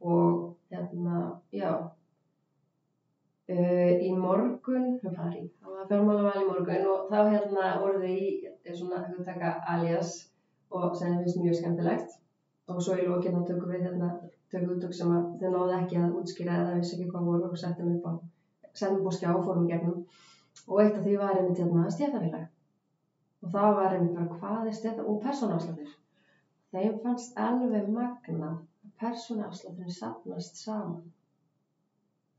og, 0.00 0.56
hérna, 0.72 1.22
já, 1.52 1.72
Uh, 3.48 3.94
í 4.04 4.10
morgun, 4.12 4.98
hvað 5.00 5.14
var 5.16 5.36
í? 5.38 5.46
Það 5.56 5.76
var 5.76 5.86
fjármálaval 5.88 6.40
í 6.42 6.48
morgun 6.50 6.88
og 6.92 7.06
þá 7.08 7.30
hérna 7.32 7.68
voru 7.80 8.02
þau 8.02 8.10
í 8.10 8.26
eh, 8.44 8.74
svona 8.76 8.98
að 9.06 9.22
taka 9.24 9.52
alias 9.72 10.10
og 10.68 10.92
sem 10.98 11.14
finnst 11.22 11.38
mjög 11.40 11.56
skemmtilegt 11.56 12.18
og 12.68 12.82
svo 12.84 12.96
í 12.96 13.06
lókinn 13.08 13.44
tökum 13.48 13.72
við 13.72 13.86
hérna 13.86 14.08
tökum 14.52 14.74
útök 14.76 14.94
sem 14.96 15.12
að 15.12 15.28
þau 15.40 15.50
náðu 15.54 15.76
ekki 15.78 16.00
að 16.00 16.16
útskýra 16.20 16.56
eða 16.62 16.74
vissi 16.78 16.96
ekki 16.96 17.10
hvað 17.12 17.28
voru 17.28 17.48
og 17.48 17.60
settum 17.60 17.94
upp 17.94 18.08
á 18.08 18.12
upp 18.12 19.08
á 19.08 19.12
skjá 19.16 19.30
og 19.32 19.44
fórum 19.46 19.66
í 19.66 19.72
gegnum. 19.72 20.02
Og 20.68 20.80
eitt 20.82 20.98
af 20.98 21.04
því 21.04 21.14
var 21.18 21.38
einmitt 21.38 21.60
hérna 21.62 21.86
stjætafélag 21.94 22.46
og 23.42 23.52
það 23.54 23.76
var 23.78 23.94
einmitt 23.94 24.16
bara 24.18 24.38
hvað 24.40 24.68
er 24.70 24.76
stjætafélag 24.78 25.12
og 25.12 25.22
persónuafsláttur. 25.24 25.94
Þeim 26.72 26.98
fannst 27.04 27.38
alveg 27.48 27.88
magna 27.94 28.50
að 28.52 28.92
persónuafslátturinn 29.02 29.96
safnast 30.00 30.60
saman. 30.64 31.06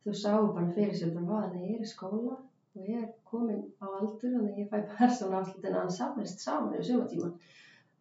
Þau 0.05 0.13
sáu 0.23 0.51
bara 0.53 0.75
fyrir 0.77 0.95
sér 0.95 1.15
bara 1.15 1.25
hvað 1.49 1.57
ég 1.63 1.75
er 1.77 1.87
í 1.87 1.89
skóla 1.89 2.37
og 2.77 2.85
ég 2.85 3.01
er 3.01 3.09
komin 3.25 3.63
á 3.81 3.85
aldur 3.89 4.37
að 4.39 4.61
ég 4.61 4.69
fæ 4.69 4.83
persónu 4.97 5.37
afslutin 5.39 5.73
að 5.73 5.81
hann 5.83 5.95
safnist 5.97 6.43
saman 6.43 6.75
yfir 6.77 6.87
sumatíma 6.91 7.31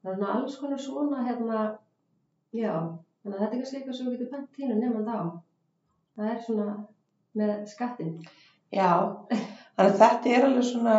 þannig 0.04 0.26
að 0.28 0.34
alls 0.34 0.56
konar 0.60 0.82
svona 0.82 1.22
hérna 1.26 1.62
já, 2.56 2.74
þannig 3.22 3.34
að 3.34 3.42
þetta 3.42 3.54
er 3.54 3.60
kannski 3.62 3.78
eitthvað 3.78 3.96
sem 3.98 4.08
við 4.08 4.18
getum 4.18 4.34
bent 4.34 4.52
tínu 4.56 4.76
nefnand 4.78 5.10
á 5.12 5.20
það 6.18 6.30
er 6.32 6.38
svona 6.46 6.68
með 7.38 7.56
skattin 7.72 8.14
já, 8.74 8.90
þannig 9.30 9.92
að 9.92 9.98
þetta 10.02 10.32
er 10.34 10.46
alveg 10.48 10.68
svona, 10.68 10.96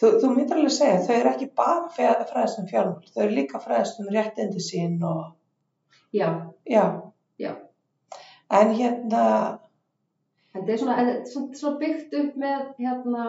þú, 0.00 0.12
þú 0.22 0.32
myndir 0.32 0.60
alveg 0.60 0.76
segja, 0.76 1.02
þau 1.06 1.14
eru 1.18 1.32
ekki 1.32 1.50
bara 1.62 1.90
fræðast 1.96 2.62
um 2.62 2.70
fjármál, 2.70 3.12
þau 3.14 3.22
eru 3.26 3.38
líka 3.38 3.62
fræðast 3.62 4.02
um 4.02 4.10
réttindi 4.14 4.64
sín 4.64 4.98
og, 5.06 5.22
já, 6.14 6.28
já, 6.66 6.84
já. 7.42 7.52
En 8.56 8.72
hérna, 8.78 9.22
er 10.54 10.60
en 10.60 10.66
þetta 10.66 10.72
er 10.72 10.82
svona, 10.82 11.50
svona 11.58 11.78
byggt 11.80 12.14
upp 12.20 12.36
með 12.38 12.66
hérna 12.78 13.24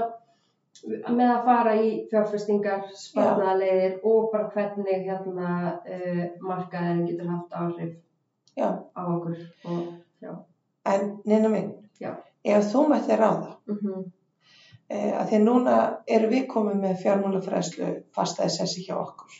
með 0.86 1.32
að 1.32 1.46
fara 1.48 1.76
í 1.80 1.94
fjárfestingar, 2.12 2.84
sparnaðarleiðir 3.04 3.98
og 4.04 4.30
bara 4.34 4.50
hvernig 4.54 5.08
hérna 5.08 5.54
uh, 5.78 6.22
markaðin 6.42 7.06
getur 7.08 7.32
haft 7.32 7.58
áhrif 7.58 7.96
já, 8.58 8.70
á 8.94 9.02
okkur 9.06 9.40
og 9.72 10.38
en 10.88 11.10
neina 11.26 11.50
mín, 11.52 11.74
Já. 12.00 12.14
ef 12.44 12.70
þú 12.72 12.86
með 12.92 13.10
þér 13.10 13.26
ráða, 13.26 13.58
Mm 13.68 14.06
e, 14.90 15.00
að 15.20 15.32
því 15.32 15.42
núna 15.44 15.80
erum 16.18 16.34
við 16.34 16.48
komið 16.52 16.80
með 16.84 17.02
fjármálafræðslu 17.04 17.90
fastaði 18.16 18.54
sessi 18.56 18.86
hjá 18.86 18.96
okkur. 19.00 19.34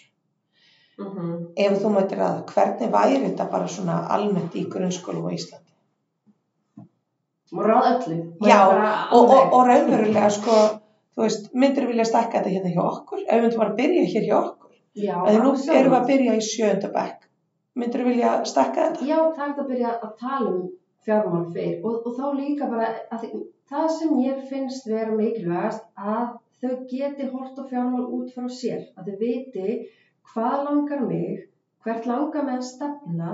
-hmm. 0.98 1.46
Ef 1.56 1.80
þú 1.84 1.94
mættir 1.94 2.22
ráða, 2.22 2.44
hvernig 2.52 2.92
væri 2.92 3.22
þetta 3.26 3.50
bara 3.52 3.68
svona 3.68 3.98
almennt 4.16 4.56
í 4.56 4.66
grunnskólum 4.74 5.30
á 5.30 5.32
Íslandi? 5.38 5.74
Og 7.54 7.64
ráð 7.64 7.86
öllu. 7.92 8.18
Já, 8.44 8.60
Og, 9.12 9.30
og, 9.30 9.54
og 9.54 9.68
raunverulega, 9.68 10.30
sko, 10.30 10.56
þú 11.18 11.26
veist, 11.26 11.48
myndir 11.58 11.88
vilja 11.90 12.06
stakka 12.06 12.40
þetta 12.40 12.54
hérna 12.54 12.74
hjá 12.76 12.84
okkur? 12.86 13.22
Ef 13.26 13.34
við 13.34 13.46
myndum 13.48 13.62
bara 13.64 13.72
að 13.74 13.80
byrja 13.82 14.04
hér 14.14 14.26
hjá 14.28 14.36
okkur? 14.38 14.74
Já, 14.98 15.16
Að 15.18 15.38
nú 15.42 15.54
erum 15.78 15.92
við 15.92 15.96
að 15.98 16.10
byrja 16.12 16.36
í 16.38 16.44
sjönda 16.46 16.92
bekk. 16.94 17.24
Myndir 17.78 18.04
vilja 18.06 18.34
stakka 18.50 18.86
þetta? 18.86 19.08
Já, 19.10 19.18
það 19.18 19.42
er 19.44 19.50
hægt 19.50 19.64
að 19.64 19.72
byrja 19.72 19.94
að 19.96 20.14
tala 20.22 20.52
um 20.52 20.62
fjármál 21.08 21.46
fyrr 21.56 21.86
og, 21.88 21.98
og 22.06 22.16
þá 22.18 22.26
líka 22.38 22.70
bara 22.70 22.88
að 23.16 23.26
það 23.72 23.88
sem 23.98 24.16
ég 24.24 24.46
finnst 24.52 24.90
vera 24.90 25.18
mikilvægast 25.18 25.86
að 26.14 26.36
þau 26.62 26.74
geti 26.92 27.30
hort 27.34 27.60
á 27.62 27.64
fjármál 27.70 28.08
út 28.18 28.34
frá 28.36 28.48
sér, 28.52 28.88
að 28.98 29.12
þau 29.12 29.20
viti 29.22 29.78
hvað 30.34 30.58
langar 30.68 31.06
mig, 31.10 31.46
hvert 31.86 32.10
langar 32.10 32.48
mig 32.48 32.60
að 32.60 32.68
stefna 32.72 33.32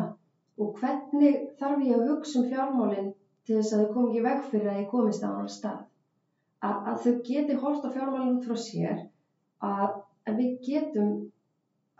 og 0.60 0.80
hvernig 0.80 1.40
þarf 1.60 1.88
ég 1.88 1.98
að 1.98 2.12
hugsa 2.12 2.40
um 2.42 2.50
fjármálin 2.52 3.12
til 3.48 3.58
þess 3.58 3.76
að 3.76 3.84
þau 3.84 3.94
komi 3.96 4.12
ekki 4.12 4.26
veg 4.28 4.46
fyrir 4.52 4.72
að 4.74 4.80
ég 4.84 4.92
komist 4.92 5.26
á 5.26 5.28
annan 5.32 5.52
stað. 5.52 5.82
Að, 6.64 6.76
að 6.90 7.00
þau 7.04 7.14
geti 7.28 7.58
hort 7.60 7.88
á 7.88 7.90
fjármálin 7.92 8.38
út 8.38 8.46
frá 8.48 8.60
sér 8.60 9.02
að, 9.64 9.98
að 10.30 10.40
við 10.40 10.54
getum 10.68 11.10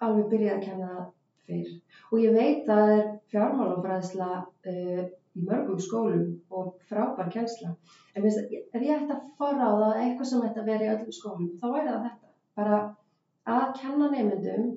alveg 0.04 0.30
byrjað 0.32 0.56
að 0.56 0.64
kenna 0.68 0.92
það 0.94 1.10
fyrr. 1.48 1.74
Og 2.12 2.24
ég 2.24 2.38
veit 2.38 2.72
að 2.72 2.82
það 2.84 2.94
er 2.96 3.10
fjármálafræðsla 3.34 4.30
uh, 4.44 5.04
í 5.34 5.44
mörgum 5.48 5.82
skólum 5.82 6.26
og 6.54 6.74
frábær 6.90 7.32
kennsla. 7.34 7.74
En 8.14 8.28
ef 8.30 8.38
ég 8.54 8.94
ætti 8.96 9.16
að 9.16 9.26
fara 9.40 9.68
á 9.68 9.74
það 9.82 10.02
eitthvað 10.04 10.30
sem 10.30 10.46
ætti 10.48 10.62
að 10.62 10.70
vera 10.72 10.86
í 10.86 10.92
öllum 10.94 11.18
skólum, 11.18 11.50
þá 11.60 11.66
væri 11.74 11.90
það 11.90 12.06
þetta. 12.08 12.34
Bara 12.60 12.80
að 13.54 13.66
kenna 13.82 14.10
nefndum 14.14 14.68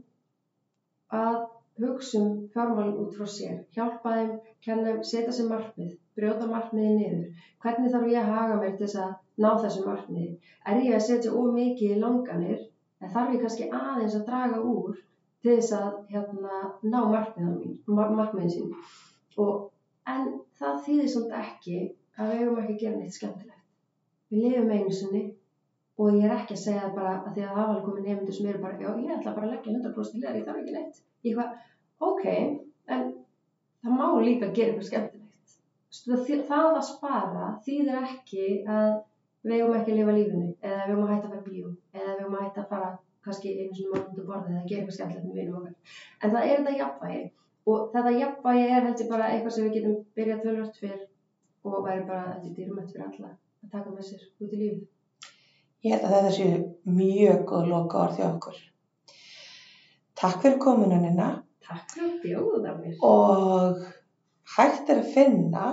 að 1.16 1.36
hugsa 1.80 2.20
um 2.20 2.36
fjármálinn 2.52 3.00
út 3.02 3.16
frá 3.16 3.26
sér, 3.28 3.56
hjálpa 3.76 4.14
þeim, 4.16 4.32
kenna 4.64 4.86
þeim, 4.88 5.02
setja 5.10 5.34
sér 5.36 5.48
markmið, 5.50 5.92
brjóta 6.16 6.48
markmiði 6.50 6.94
niður. 6.96 7.42
Hvernig 7.64 7.92
þarf 7.94 8.12
ég 8.12 8.20
að 8.22 8.32
haga 8.36 8.60
mér 8.60 8.76
til 8.76 8.86
þess 8.86 9.00
að 9.02 9.12
ná 9.44 9.48
þessu 9.64 9.84
markmiði? 9.84 10.30
Er 10.66 10.80
ég 10.84 10.96
að 10.96 11.04
setja 11.08 11.34
of 11.40 11.52
mikið 11.56 11.96
í 11.96 12.00
langanir, 12.00 12.64
en 13.00 13.12
þarf 13.12 13.34
ég 13.34 13.44
kannski 13.44 13.68
aðeins 13.80 14.16
að 14.18 14.26
draga 14.30 14.62
úr 14.72 14.96
til 15.44 15.56
þess 15.58 15.76
að 15.76 15.98
hérna, 16.14 16.62
ná 16.82 16.98
markmiðin 17.12 18.54
sín. 18.54 18.72
Og, 19.36 19.68
en 20.08 20.32
það 20.58 20.82
þýðir 20.86 21.12
svolítið 21.12 21.40
ekki 21.42 21.78
að 22.16 22.32
við 22.32 22.40
hefum 22.40 22.60
ekki 22.62 22.76
að 22.76 22.82
gera 22.84 23.00
neitt 23.00 23.18
skemmtilegt. 23.18 23.64
Við 24.32 24.46
lifum 24.46 24.72
einu 24.72 24.94
sinni 24.96 25.24
og 25.96 26.16
ég 26.16 26.26
er 26.26 26.34
ekki 26.36 26.56
að 26.56 26.62
segja 26.62 26.82
það 26.84 26.96
bara 26.98 27.12
að 27.16 27.30
því 27.34 27.42
að 27.42 27.50
það 27.50 27.56
var 27.58 27.68
alveg 27.70 27.84
komið 27.86 28.08
nefndur 28.10 28.36
sem 28.36 28.48
eru 28.50 28.62
bara, 28.62 28.80
já 28.80 28.88
ég 28.90 29.12
ætla 29.16 29.34
bara 29.36 29.46
að 29.46 29.52
leggja 29.54 29.76
100% 29.76 30.16
í 30.16 30.22
leðar, 30.22 30.36
ég 30.36 30.46
þarf 30.48 30.60
ekki 30.62 30.74
neitt. 30.76 30.98
Ég 31.26 31.38
hvað, 31.38 31.48
ok, 32.10 32.24
en 32.96 33.06
það 33.86 33.96
má 33.96 34.06
líka 34.26 34.50
gera 34.58 34.74
eitthvað 34.74 34.88
skemmtilegt. 34.90 36.46
Það 36.50 36.68
að 36.68 36.84
spara 36.90 37.48
þýðir 37.64 37.98
ekki 38.02 38.46
að 38.76 38.92
við 39.46 39.60
hefum 39.62 39.78
ekki 39.78 39.94
að 39.94 39.98
lifa 40.00 40.16
lífinu, 40.18 40.52
eða 40.60 40.82
við 40.82 40.92
hefum 40.92 41.06
að 41.06 41.12
hætta 41.14 41.28
að 41.28 41.34
fara 41.34 41.46
bíó, 41.46 41.72
eða 41.96 42.10
við 42.10 42.20
hefum 42.20 42.36
að 42.36 42.44
hætta 42.44 42.64
að 42.64 42.70
fara 42.74 42.90
kannski 43.26 43.52
einu 43.56 43.74
svona 43.74 43.96
málundu 43.96 44.26
borðið 44.26 44.52
eða 44.52 44.68
gera 44.68 44.80
eitthvað 44.82 44.96
skemmtilegt 44.96 45.26
með 45.26 45.38
vinum 45.40 45.58
okkar. 45.60 45.96
En 46.22 46.34
það 46.34 46.48
er 46.50 46.60
þetta 46.60 46.74
jafnvægi 46.80 47.22
og 47.72 47.88
þetta 47.94 48.12
jafnvægi 48.20 48.66
er 48.66 48.86
heldur 48.86 49.08
bara 49.12 49.30
eitthvað 49.32 49.56
sem 49.56 49.66
við 49.66 49.76
getum 49.76 49.96
byrjað 50.18 50.44
tölvört 50.44 50.78
fyrr 50.82 51.00
og 51.66 51.80
væri 51.86 52.04
bara 52.10 52.28
þetta 52.34 52.50
er 52.50 52.54
dýrmætt 52.58 52.92
fyrir 52.92 53.06
alla 53.08 53.32
að 53.32 53.72
taka 53.72 53.94
með 53.96 54.08
sér 54.10 54.22
út 54.28 54.52
í 54.52 54.60
lífið. 54.60 54.84
Ég 55.86 55.92
held 55.94 56.06
að 56.08 56.14
þetta 56.16 56.30
séu 56.34 56.54
mjög 56.96 57.42
góð 57.46 57.68
loka 57.70 57.98
orð 58.02 58.16
hjá 58.18 58.24
okkur. 58.26 58.56
Takk 60.18 60.40
fyrir 60.42 60.56
kominunina. 60.64 61.28
Takk 61.62 61.92
fyrir 61.92 62.08
að 62.08 62.16
bjóða 62.24 62.72
mér. 62.80 62.96
Og 63.06 63.84
hægt 64.56 64.90
er 64.90 65.02
að 65.04 65.12
finna 65.14 65.66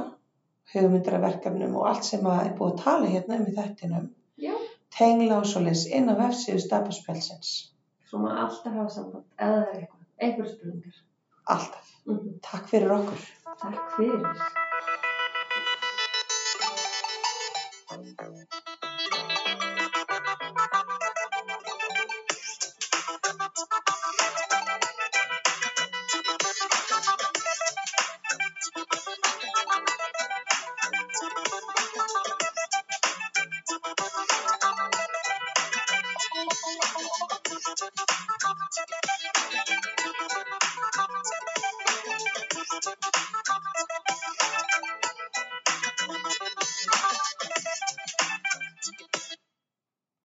hugmyndir 0.74 1.18
af 1.18 1.24
verkefnum 1.26 1.80
og 1.80 1.88
allt 1.90 2.06
sem 2.06 2.28
er 2.30 2.54
búið 2.60 2.76
að 2.76 2.84
tala 2.84 3.10
hérna 3.10 3.40
um 3.40 3.50
í 3.50 3.56
þettinum. 3.58 4.10
Já. 4.44 4.54
Tengla 4.94 5.40
og 5.42 5.50
svoleiðis 5.50 5.88
inn 5.98 6.12
á 6.14 6.16
vefsíðu 6.20 6.62
stafaspelsins. 6.62 7.54
Svo 8.10 8.22
maður 8.22 8.44
alltaf 8.44 8.76
hafa 8.78 8.94
samband, 8.94 9.26
eða 9.42 9.64
eitthvað, 9.72 10.04
einhverjum 10.22 10.52
spurningar. 10.54 11.00
Alltaf. 11.56 11.96
Mm 12.06 12.20
-hmm. 12.20 12.38
Takk 12.52 12.70
fyrir 12.70 12.94
okkur. 13.00 13.26
Takk 13.64 13.98
fyrir. 13.98 14.24